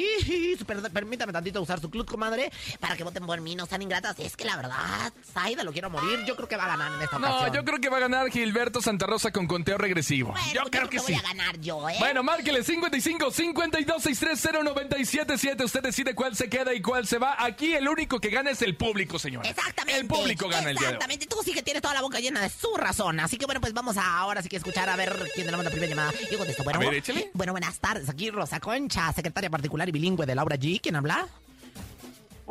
[0.92, 4.18] Permítame tantito usar su club, comadre, para que voten por mí, no sean ingratas.
[4.18, 6.24] Es que la verdad, Zaida, lo quiero morir.
[6.26, 7.54] Yo creo que va a ganar en esta No, ocasión.
[7.54, 10.32] yo creo que va a ganar Gilberto Santa Rosa con conteo regresivo.
[10.32, 11.12] Bueno, yo pues creo que sí.
[11.12, 11.96] voy a ganar yo, ¿eh?
[12.00, 15.64] Bueno, márquele 55 52 630 977.
[15.64, 17.36] Usted decide cuál se queda y cuál se va.
[17.38, 19.46] Aquí el único que gana es el público, señor.
[19.60, 20.00] Exactamente.
[20.00, 20.94] El público gana el día de hoy.
[20.94, 21.26] Exactamente.
[21.26, 23.20] Tú sí que tienes toda la boca llena de su razón.
[23.20, 25.70] Así que bueno, pues vamos a ahora sí que escuchar a ver quién tenemos la
[25.70, 26.12] primera llamada.
[26.30, 26.64] Yo contesto.
[26.64, 27.30] Bueno, A ver, échale.
[27.34, 28.08] Bueno, buenas tardes.
[28.08, 30.80] Aquí Rosa Concha, secretaria particular y bilingüe de Laura G.
[30.80, 31.28] ¿Quién habla?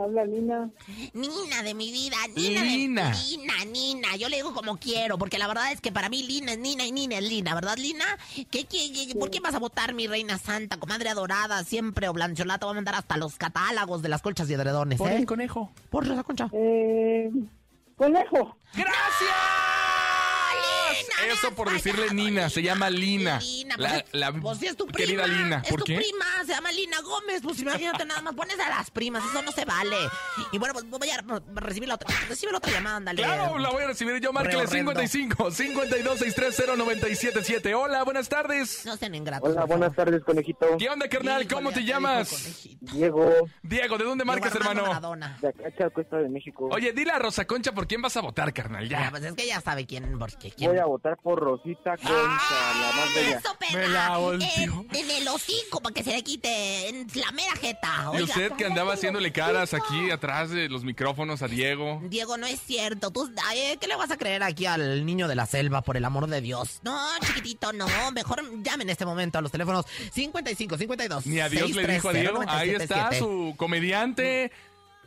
[0.01, 0.69] Habla Nina.
[1.13, 2.63] Nina de mi vida, Nina.
[2.63, 3.11] Lina.
[3.11, 4.15] De, Nina, Nina.
[4.15, 6.85] Yo le digo como quiero, porque la verdad es que para mí Lina es Nina
[6.85, 8.05] y Nina es Lina, ¿verdad, Lina?
[8.35, 12.13] ¿Qué, qué, qué- por qué vas a votar, mi reina santa, comadre adorada, siempre o
[12.13, 12.65] blancholata?
[12.65, 15.17] Va a mandar hasta los catálogos de las colchas y edredones, Por ¿eh?
[15.17, 15.71] el conejo.
[15.89, 16.49] Por Rosa Concha.
[16.53, 17.29] Eh,
[17.97, 18.55] conejo.
[18.73, 19.48] ¡Gracias!
[21.31, 23.39] Eso por decirle Nina, se llama Lina.
[23.39, 24.97] Lina, La, pues, la pues sí es tu prima.
[24.97, 25.61] querida Lina.
[25.63, 25.95] Es ¿Por tu qué?
[25.97, 27.41] prima, se llama Lina Gómez.
[27.43, 29.97] Pues imagínate, nada más pones a las primas, eso no se vale.
[30.51, 31.21] Y bueno, pues voy a
[31.55, 33.21] recibir la otra, recibe la otra llamada, ándale.
[33.23, 34.33] Claro, la voy a recibir yo.
[34.33, 34.91] Márquele horrendo.
[34.91, 37.75] 55 52 630 977.
[37.75, 38.85] Hola, buenas tardes.
[38.85, 39.49] No sean ingratos.
[39.51, 40.65] Hola, buenas tardes, conejito.
[40.77, 41.43] ¿Qué onda, carnal?
[41.43, 42.67] Híjole, ¿Cómo te llamas?
[42.81, 43.29] Diego,
[43.61, 44.83] Diego, ¿de dónde marcas, hermano?
[44.87, 45.37] Maradona.
[45.41, 46.69] de acá, Chacuesta de México.
[46.71, 48.87] Oye, dile a Rosa Concha por quién vas a votar, carnal.
[48.89, 49.11] Ya, Ya.
[49.11, 50.71] pues es que ya sabe quién, porque quién.
[50.71, 53.37] Voy a votar por Rosita Concha, la más bella.
[53.37, 53.55] Eso.
[53.73, 54.85] Me la Eh, volteó.
[54.93, 58.05] en el hocico para que se le quite en la mera jeta.
[58.13, 58.23] Y Oiga.
[58.25, 62.01] usted que andaba haciéndole caras aquí atrás de los micrófonos a Diego.
[62.05, 63.11] Diego, no es cierto.
[63.11, 66.05] Tú, ay, ¿Qué le vas a creer aquí al niño de la selva, por el
[66.05, 66.79] amor de Dios?
[66.83, 67.87] No, chiquitito, no.
[68.13, 71.25] Mejor llame en este momento a los teléfonos 55 52.
[71.27, 72.41] Ni a Dios le dijo a Diego.
[72.47, 74.51] Ahí está su comediante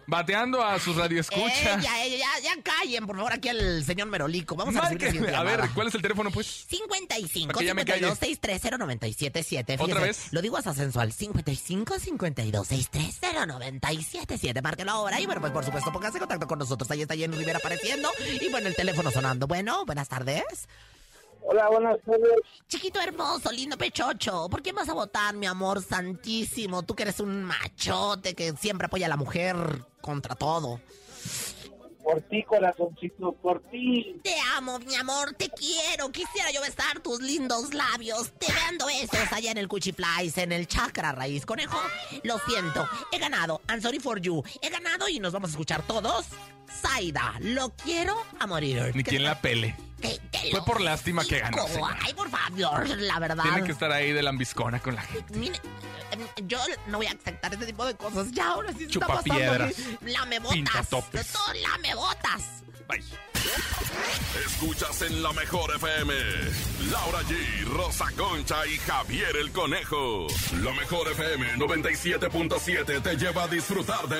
[0.06, 1.82] bateando a sus radioescuchas.
[1.82, 4.54] ya, ya, ya, ya callen, por favor, aquí al señor Merolico.
[4.56, 5.70] Vamos a recibir A ver.
[5.74, 6.66] ¿cuál es el teléfono, pues?
[6.68, 8.34] 55 Para que ya me 52 calle.
[8.36, 10.28] 630 977 ¿Otra vez?
[10.32, 11.12] Lo digo hasta sensual.
[11.12, 15.20] 55 52 630 977 Márquelo ahora.
[15.20, 16.90] Y bueno, pues por supuesto, póngase en contacto con nosotros.
[16.90, 18.10] Ahí está Jenny Rivera apareciendo.
[18.40, 19.46] Y bueno, el teléfono sonando.
[19.46, 20.44] Bueno, buenas tardes.
[21.44, 22.40] Hola, buenas tardes.
[22.68, 24.48] Chiquito hermoso, lindo pechocho.
[24.48, 26.82] ¿Por qué vas a votar, mi amor santísimo?
[26.82, 29.56] Tú que eres un machote que siempre apoya a la mujer
[30.00, 30.80] contra todo.
[32.02, 34.20] Por ti, corazoncito, por ti.
[34.24, 36.10] Te amo, mi amor, te quiero.
[36.10, 38.32] Quisiera yo besar tus lindos labios.
[38.38, 41.46] Te mando besos allá en el Cuchiflies, en el chakra raíz.
[41.46, 41.78] Conejo,
[42.24, 42.88] lo siento.
[43.12, 43.60] He ganado.
[43.68, 44.42] I'm sorry for you.
[44.60, 46.26] He ganado y nos vamos a escuchar todos.
[46.80, 48.92] Zaida, lo quiero a morir.
[48.94, 49.76] Ni quien la pele.
[50.00, 51.64] Que- que Fue por lástima que ganó.
[52.00, 53.44] Ay, por favor, la verdad.
[53.44, 55.36] Tiene que estar ahí de lambiscona con la gente.
[55.36, 55.60] Mire,
[56.10, 56.58] em, yo
[56.88, 58.32] no voy a aceptar ese tipo de cosas.
[58.32, 59.22] Ya ahora sí se está pasando.
[59.34, 59.70] Chupapiedras.
[59.70, 59.96] aquí.
[60.12, 60.52] La botas.
[60.52, 61.26] Pintatopes.
[61.26, 62.42] De todo la me botas.
[62.88, 63.04] Bye.
[64.44, 66.14] Escuchas en la mejor FM.
[66.90, 70.26] Laura G, Rosa Concha y Javier el Conejo.
[70.62, 74.18] La mejor FM 97.7 te lleva a disfrutar de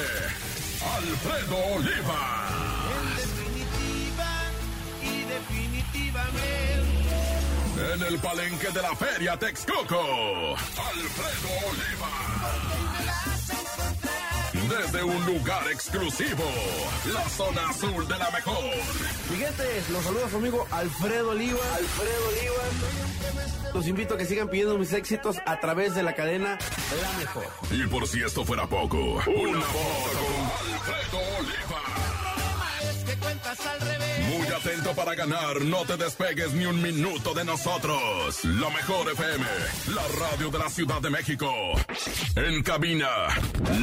[0.96, 2.48] Alfredo Oliva.
[5.02, 7.92] y definitivamente.
[7.94, 10.54] En el palenque de la Feria Texcoco.
[10.56, 12.10] Alfredo Oliva.
[14.68, 16.44] Desde un lugar exclusivo.
[17.12, 18.64] La zona azul de la mejor.
[19.30, 21.60] Mi gente, los saluda su amigo Alfredo Oliva.
[21.74, 23.72] Alfredo Oliva.
[23.74, 26.58] Los invito a que sigan pidiendo mis éxitos a través de la cadena
[27.00, 27.46] La Mejor.
[27.70, 31.82] Y por si esto fuera poco, una foto con Alfredo Oliva.
[32.82, 34.01] Es que cuentas al revés.
[34.52, 38.44] Atento para ganar, no te despegues ni un minuto de nosotros.
[38.44, 39.46] La mejor FM,
[39.94, 41.50] la radio de la Ciudad de México.
[42.36, 43.08] En cabina,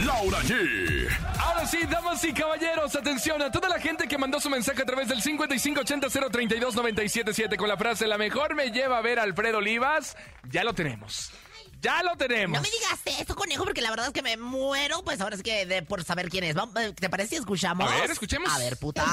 [0.06, 1.10] Laura G.
[1.40, 4.86] Ahora sí, damas y caballeros, atención a toda la gente que mandó su mensaje a
[4.86, 10.16] través del 5580-032-977 con la frase La mejor me lleva a ver a Alfredo Olivas.
[10.50, 11.34] Ya lo tenemos.
[11.82, 12.58] Ya lo tenemos.
[12.58, 15.02] No me digas eso, conejo, porque la verdad es que me muero.
[15.04, 16.56] Pues ahora es que de- por saber quién es.
[16.56, 17.90] Eh, ¿Te parece si escuchamos?
[17.90, 18.52] A ver, escuchemos.
[18.52, 19.06] A ver, puta.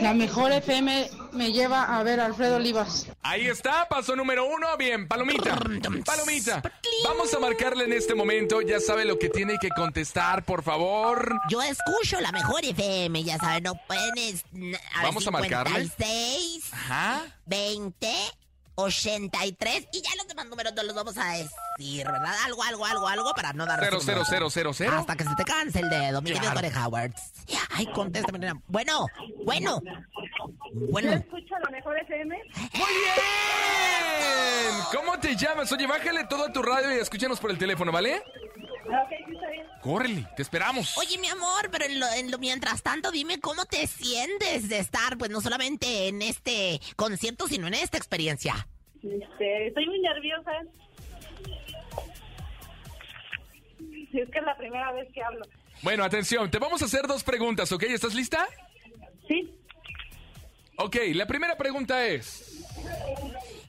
[0.00, 3.06] La mejor FM me lleva a ver a Alfredo Olivas.
[3.22, 4.76] Ahí está, paso número uno.
[4.76, 5.56] Bien, palomita.
[6.04, 6.62] Palomita.
[7.04, 8.60] Vamos a marcarle en este momento.
[8.60, 11.38] Ya sabe lo que tiene que contestar, por favor.
[11.48, 14.18] Yo escucho la mejor FM, ya saben, no pueden...
[14.18, 15.80] es- a ver, Vamos a marcarle.
[15.84, 17.22] 56, Ajá.
[17.46, 18.12] 20,
[18.74, 21.50] 83 y ya los demás números no los vamos a decir,
[22.04, 22.34] ¿verdad?
[22.44, 23.80] Algo, algo, algo, algo para no dar...
[23.80, 24.30] Cero, su cero, número.
[24.30, 24.92] cero, cero, cero.
[24.98, 26.52] Hasta que se te canse el dedo, mi querido.
[26.52, 27.12] Conejo Howard.
[27.70, 28.38] Ay, contéstame.
[28.38, 28.60] nena.
[28.66, 29.06] Bueno,
[29.44, 29.80] bueno,
[30.90, 31.12] bueno.
[31.12, 32.36] escucho la mejor FM?
[32.74, 33.20] ¡Muy bien!
[34.92, 35.70] ¿Cómo te llamas?
[35.72, 38.16] Oye, bájale todo a tu radio y escúchanos por el teléfono, ¿vale?
[38.16, 39.66] Ok, sí, está bien.
[39.82, 40.96] Córrele, te esperamos.
[40.98, 44.78] Oye, mi amor, pero en lo, en lo mientras tanto, dime cómo te sientes de
[44.78, 48.66] estar, pues no solamente en este concierto, sino en esta experiencia.
[49.02, 50.50] Este, estoy muy nerviosa.
[54.12, 55.44] Es que es la primera vez que hablo.
[55.82, 57.84] Bueno, atención, te vamos a hacer dos preguntas, ¿ok?
[57.84, 58.46] ¿Estás lista?
[59.26, 59.54] Sí.
[60.76, 62.64] Ok, la primera pregunta es...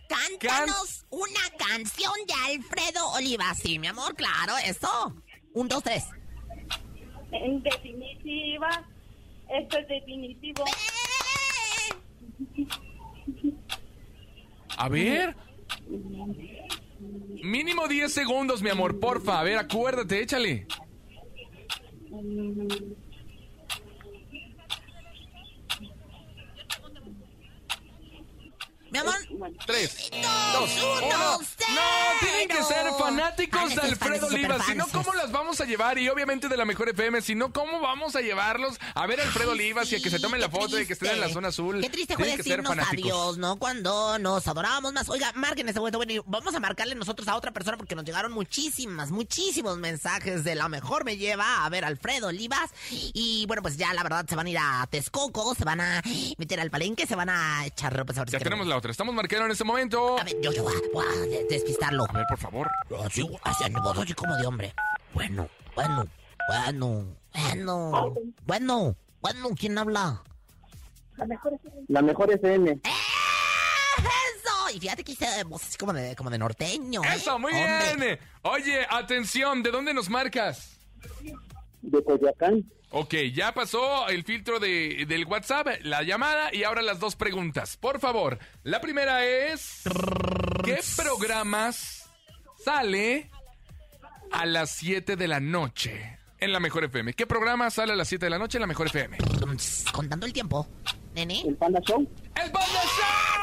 [0.09, 3.53] Cántanos una canción de Alfredo Oliva.
[3.55, 5.15] Sí, mi amor, claro, eso.
[5.53, 6.05] Un, dos, tres.
[7.31, 8.69] En definitiva,
[9.49, 10.65] esto es definitivo.
[14.77, 15.35] A ver.
[17.43, 19.39] Mínimo 10 segundos, mi amor, porfa.
[19.39, 20.67] A ver, acuérdate, échale.
[28.91, 29.30] Mi amor.
[29.65, 30.11] Tres,
[30.53, 30.69] dos,
[31.03, 31.39] uno.
[31.39, 34.65] No, tienen que ser fanáticos de Alfredo fan, Olivas.
[34.65, 35.05] Si no, superfans.
[35.05, 35.97] ¿cómo las vamos a llevar?
[35.97, 37.21] Y obviamente de la mejor FM.
[37.21, 40.19] Si no, ¿cómo vamos a llevarlos a ver a Alfredo Olivas y a que se
[40.19, 41.81] tomen la foto y que estén en la zona azul?
[41.81, 43.57] Qué triste fue decirnos adiós, ¿no?
[43.57, 45.09] Cuando nos adorábamos más.
[45.09, 45.97] Oiga, marquen ese momento.
[45.97, 50.55] Bueno, vamos a marcarle nosotros a otra persona porque nos llegaron muchísimas, muchísimos mensajes de
[50.55, 52.69] la mejor me lleva a ver a Alfredo Olivas.
[52.89, 56.01] Y bueno, pues ya la verdad se van a ir a Texcoco, se van a
[56.37, 58.91] meter al palenque, se van a echar sí Ya tenemos la otra.
[58.91, 60.17] Estamos marcando en este momento.
[60.19, 62.05] A ver, yo, yo voy a, voy a de- despistarlo.
[62.09, 62.69] A ver, por favor.
[63.05, 63.21] Así,
[64.15, 64.73] como de hombre.
[65.13, 66.05] Bueno, bueno,
[66.47, 68.15] bueno, bueno,
[68.45, 70.21] bueno, bueno, ¿quién habla?
[71.17, 71.85] La mejor FM.
[71.87, 72.79] La mejor FM.
[72.83, 74.75] ¡Eso!
[74.75, 77.03] Y fíjate que hice voz así como de, como de norteño.
[77.03, 77.07] ¿eh?
[77.15, 77.95] Eso, muy Hombre.
[77.97, 78.19] bien.
[78.43, 80.77] Oye, atención, ¿de dónde nos marcas?
[81.81, 82.63] De Coyoacán.
[82.93, 87.77] Ok, ya pasó el filtro de, del WhatsApp, la llamada y ahora las dos preguntas.
[87.77, 89.83] Por favor, la primera es...
[90.65, 92.09] ¿Qué programas
[92.63, 93.29] sale
[94.31, 97.13] a las 7 de la noche en la Mejor FM?
[97.13, 99.17] ¿Qué programa sale a las 7 de la noche en la Mejor FM?
[99.93, 100.67] Contando el tiempo,
[101.15, 101.43] nene.
[101.47, 102.01] El Panda Show.
[102.35, 103.41] ¡El Panda Show!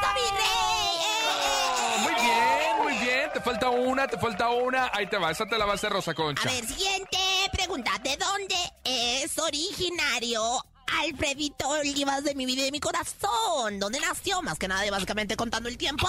[2.03, 3.29] Muy bien, muy bien.
[3.33, 4.91] Te falta una, te falta una.
[4.93, 6.49] Ahí te va, esa te la va a hacer Rosa A Concha.
[6.49, 7.17] ver, siguiente
[7.59, 7.91] pregunta.
[8.01, 10.63] ¿De dónde es originario
[11.03, 13.79] Alfredito Olivas de mi vida y de mi corazón.
[13.79, 14.41] ¿Dónde nació?
[14.41, 16.07] Más que nada, y básicamente contando el tiempo.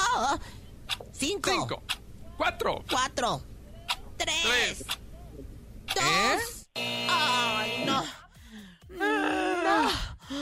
[1.12, 1.50] Cinco.
[1.50, 1.82] Cinco.
[2.36, 2.84] Cuatro.
[2.88, 3.42] Cuatro.
[4.16, 4.84] Tres.
[5.86, 6.66] Dos.
[6.76, 7.06] ¿Eh?
[7.10, 8.04] Ay, no.
[8.90, 9.90] No.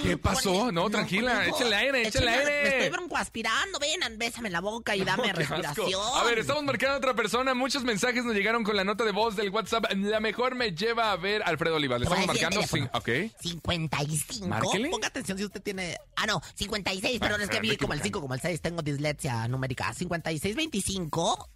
[0.02, 0.70] ¿Qué pasó?
[0.70, 2.90] No, tranquila, échale aire, échale Échale- Me estoy aire.
[2.90, 3.78] broncoaspirando.
[3.78, 5.90] Ven, bésame la boca y dame respiración.
[6.14, 7.54] A ver, estamos marcando a otra persona.
[7.54, 9.86] Muchos mensajes nos llegaron con la nota de voz del WhatsApp.
[9.96, 11.98] La mejor me lleva a ver Alfredo Oliva.
[11.98, 12.62] Le a estamos marcando.
[12.66, 13.32] Sí, ok.
[13.42, 14.46] 55.
[14.46, 14.90] Márquele.
[14.90, 15.96] Ponga atención si usted tiene.
[16.16, 17.18] Ah, no, 56.
[17.20, 18.60] Perdón, es que vi me como el 5, como el 6.
[18.60, 19.92] Tengo dislexia numérica.
[19.94, 21.50] 56, 25,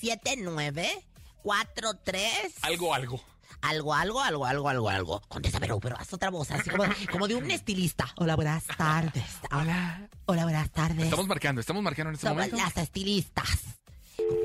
[0.00, 1.04] 79,
[1.42, 2.52] 43.
[2.62, 3.20] Algo, algo.
[3.62, 5.20] Algo, algo, algo, algo, algo, algo.
[5.28, 8.06] Contesta, pero, pero haz otra voz, así como, como de un estilista.
[8.16, 9.24] Hola, buenas tardes.
[9.52, 10.08] Hola.
[10.26, 11.04] Hola, buenas tardes.
[11.04, 12.56] Estamos marcando, estamos marcando en este Somos momento.
[12.56, 13.58] las estilistas.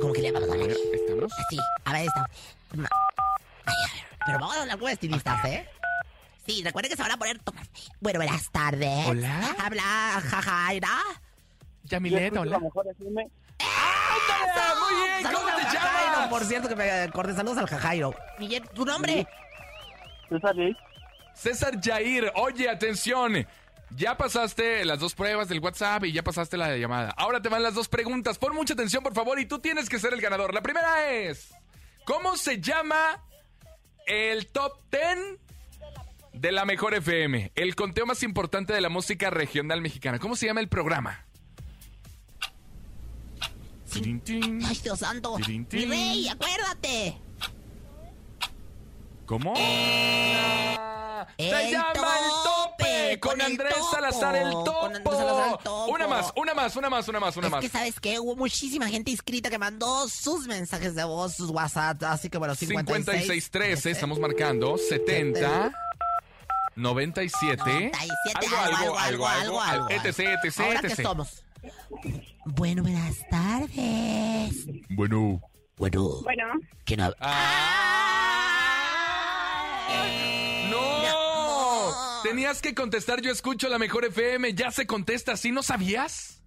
[0.01, 0.70] ¿Cómo que le vamos a hablar?
[0.70, 1.32] ¿Estamos?
[1.49, 2.30] Sí, a ver, está.
[3.66, 5.70] Ay, a ver, pero vamos a hablar con estilistas, ¿eh?
[6.45, 7.39] Sí, recuerden que se van a poner.
[8.01, 9.07] Bueno, buenas tardes.
[9.07, 9.55] Hola.
[9.59, 10.97] Habla Jajaira.
[11.84, 12.59] Yamilet, hola.
[13.60, 16.28] Muy bien, Saludos ¿cómo te Jajairo, llamas?
[16.30, 17.34] Por cierto, que me acordé.
[17.34, 18.16] Saludos al Jajairo.
[18.39, 19.28] Miguel, ¿tu nombre?
[21.34, 23.45] César Jair, oye, atención.
[23.91, 27.14] Ya pasaste las dos pruebas del WhatsApp y ya pasaste la llamada.
[27.18, 28.38] Ahora te van las dos preguntas.
[28.39, 30.53] Pon mucha atención, por favor, y tú tienes que ser el ganador.
[30.53, 31.53] La primera es:
[32.06, 33.24] ¿Cómo se llama
[34.08, 35.39] el top 10
[36.34, 37.51] de la mejor FM?
[37.56, 40.20] El conteo más importante de la música regional mexicana.
[40.20, 41.25] ¿Cómo se llama el programa?
[43.96, 45.38] Ay, Dios santo.
[45.38, 47.18] Mi rey, acuérdate.
[49.26, 49.54] ¿Cómo?
[51.38, 54.80] El Se llama el tope con, Andrés topo, Salazar el topo.
[54.80, 55.86] con Andrés Salazar el topo.
[55.88, 57.62] Una más, una más, una más, una más, una es más.
[57.62, 58.20] que, ¿sabes qué?
[58.20, 62.04] Hubo muchísima gente inscrita que mandó sus mensajes de voz, sus WhatsApp.
[62.04, 63.26] Así que, bueno, 56.
[63.28, 65.72] 5613, estamos marcando 70
[66.76, 67.91] 97 97,
[68.38, 69.89] algo, algo, algo, algo, algo.
[69.89, 71.02] etc, etc, Ahora que etc.
[71.02, 71.43] somos.
[72.46, 74.66] Bueno, buenas tardes.
[74.89, 75.41] Bueno.
[75.78, 76.22] Bueno.
[76.24, 76.46] Bueno,
[76.86, 77.18] ¿Quién habla?
[80.70, 82.22] ¡No!
[82.24, 86.41] Tenías que contestar, yo escucho la mejor FM, ya se contesta así, ¿no sabías?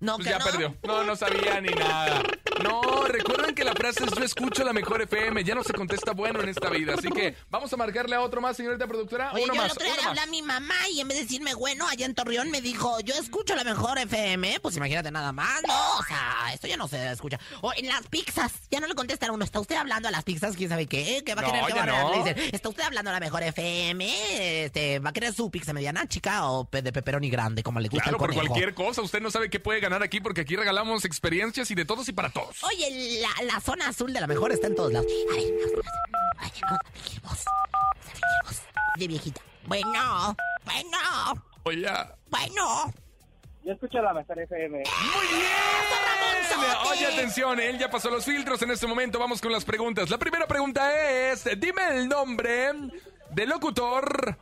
[0.00, 0.44] No, Pues que ya no.
[0.44, 0.76] perdió.
[0.84, 2.22] No, no sabía ni nada.
[2.62, 6.12] No, recuerden que la frase es yo escucho la mejor FM, ya no se contesta
[6.12, 6.94] bueno en esta vida.
[6.94, 9.32] Así que vamos a marcarle a otro más, señorita productora.
[9.32, 10.28] Oye, uno yo el más, otro día uno le hablé más.
[10.28, 13.14] a mi mamá y en vez de decirme bueno, allá en Torreón me dijo, yo
[13.14, 14.60] escucho la mejor FM.
[14.60, 15.62] Pues imagínate nada más.
[15.66, 17.38] No, o sea, esto ya no se escucha.
[17.62, 19.44] O en las pizzas, ya no le contestan a uno.
[19.44, 20.56] ¿Está usted hablando a las pizzas?
[20.56, 21.22] ¿Quién sabe qué?
[21.24, 22.10] ¿Qué va a No, querer que va no.
[22.12, 24.64] Le dicen, ¿está usted hablando a la mejor FM?
[24.64, 28.02] Este, ¿Va a querer su pizza mediana, chica o de pepperoni grande, como le gusta
[28.04, 28.46] Claro, por conejo?
[28.48, 29.02] cualquier cosa.
[29.02, 32.12] Usted no sabe qué puede ganar aquí porque aquí regalamos experiencias y de todos y
[32.12, 32.39] para todos.
[32.62, 35.06] Oye, la, la zona azul de la mejor está en todos lados.
[35.30, 36.64] A ver, vamos, vamos, vamos,
[37.22, 38.62] vamos, vamos, vamos.
[38.96, 39.40] De viejita.
[39.66, 40.98] Bueno, bueno,
[41.64, 41.86] Oye,
[42.28, 42.92] bueno.
[43.62, 44.78] Yo escucho la mejor FM.
[44.78, 45.50] Muy bien.
[46.90, 49.18] Oye, atención, él ya pasó los filtros en este momento.
[49.18, 50.08] Vamos con las preguntas.
[50.10, 52.72] La primera pregunta es: dime el nombre
[53.30, 54.38] del locutor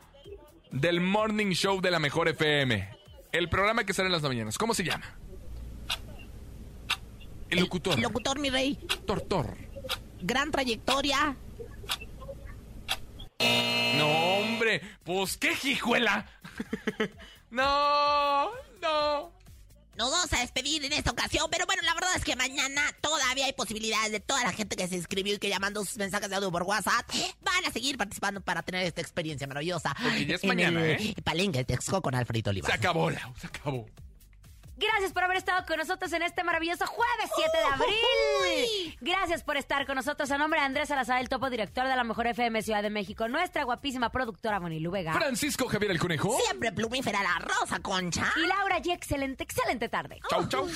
[0.71, 2.97] del Morning Show de la Mejor FM.
[3.31, 4.57] El programa que sale en las mañanas.
[4.57, 5.17] ¿Cómo se llama?
[7.49, 7.95] El locutor.
[7.95, 8.75] El locutor, mi rey.
[9.05, 9.57] Tortor.
[10.21, 11.35] Gran trayectoria.
[13.95, 14.81] No, hombre.
[15.03, 16.25] Pues qué jijuela.
[17.49, 18.49] no,
[18.81, 19.39] no.
[19.99, 23.45] Nos vamos a despedir en esta ocasión, pero bueno, la verdad es que mañana todavía
[23.47, 26.37] hay posibilidades de toda la gente que se inscribió y que llamando sus mensajes de
[26.37, 27.05] audio por WhatsApp
[27.41, 29.93] van a seguir participando para tener esta experiencia maravillosa.
[30.01, 31.15] Porque ya es en mañana, el ¿eh?
[31.21, 31.65] Palenque
[32.01, 32.67] con Alfredito Oliva.
[32.67, 33.85] Se acabó, Lau, se acabó.
[34.79, 38.97] Gracias por haber estado con nosotros en este maravilloso jueves 7 de abril.
[39.01, 40.31] Gracias por estar con nosotros.
[40.31, 43.27] A nombre de Andrés Salazar, el topo director de la Mejor FM Ciudad de México,
[43.27, 45.13] nuestra guapísima productora Bonilu Vega.
[45.13, 46.37] Francisco Javier el Conejo.
[46.45, 48.31] Siempre plumífera la rosa, concha.
[48.37, 50.19] Y Laura G, excelente, excelente tarde.
[50.29, 50.67] Chau, chau.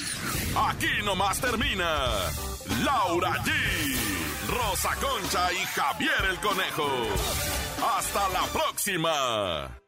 [0.67, 2.09] Aquí nomás termina
[2.83, 3.51] Laura G,
[4.49, 6.89] Rosa Concha y Javier el Conejo.
[7.97, 9.82] Hasta la próxima.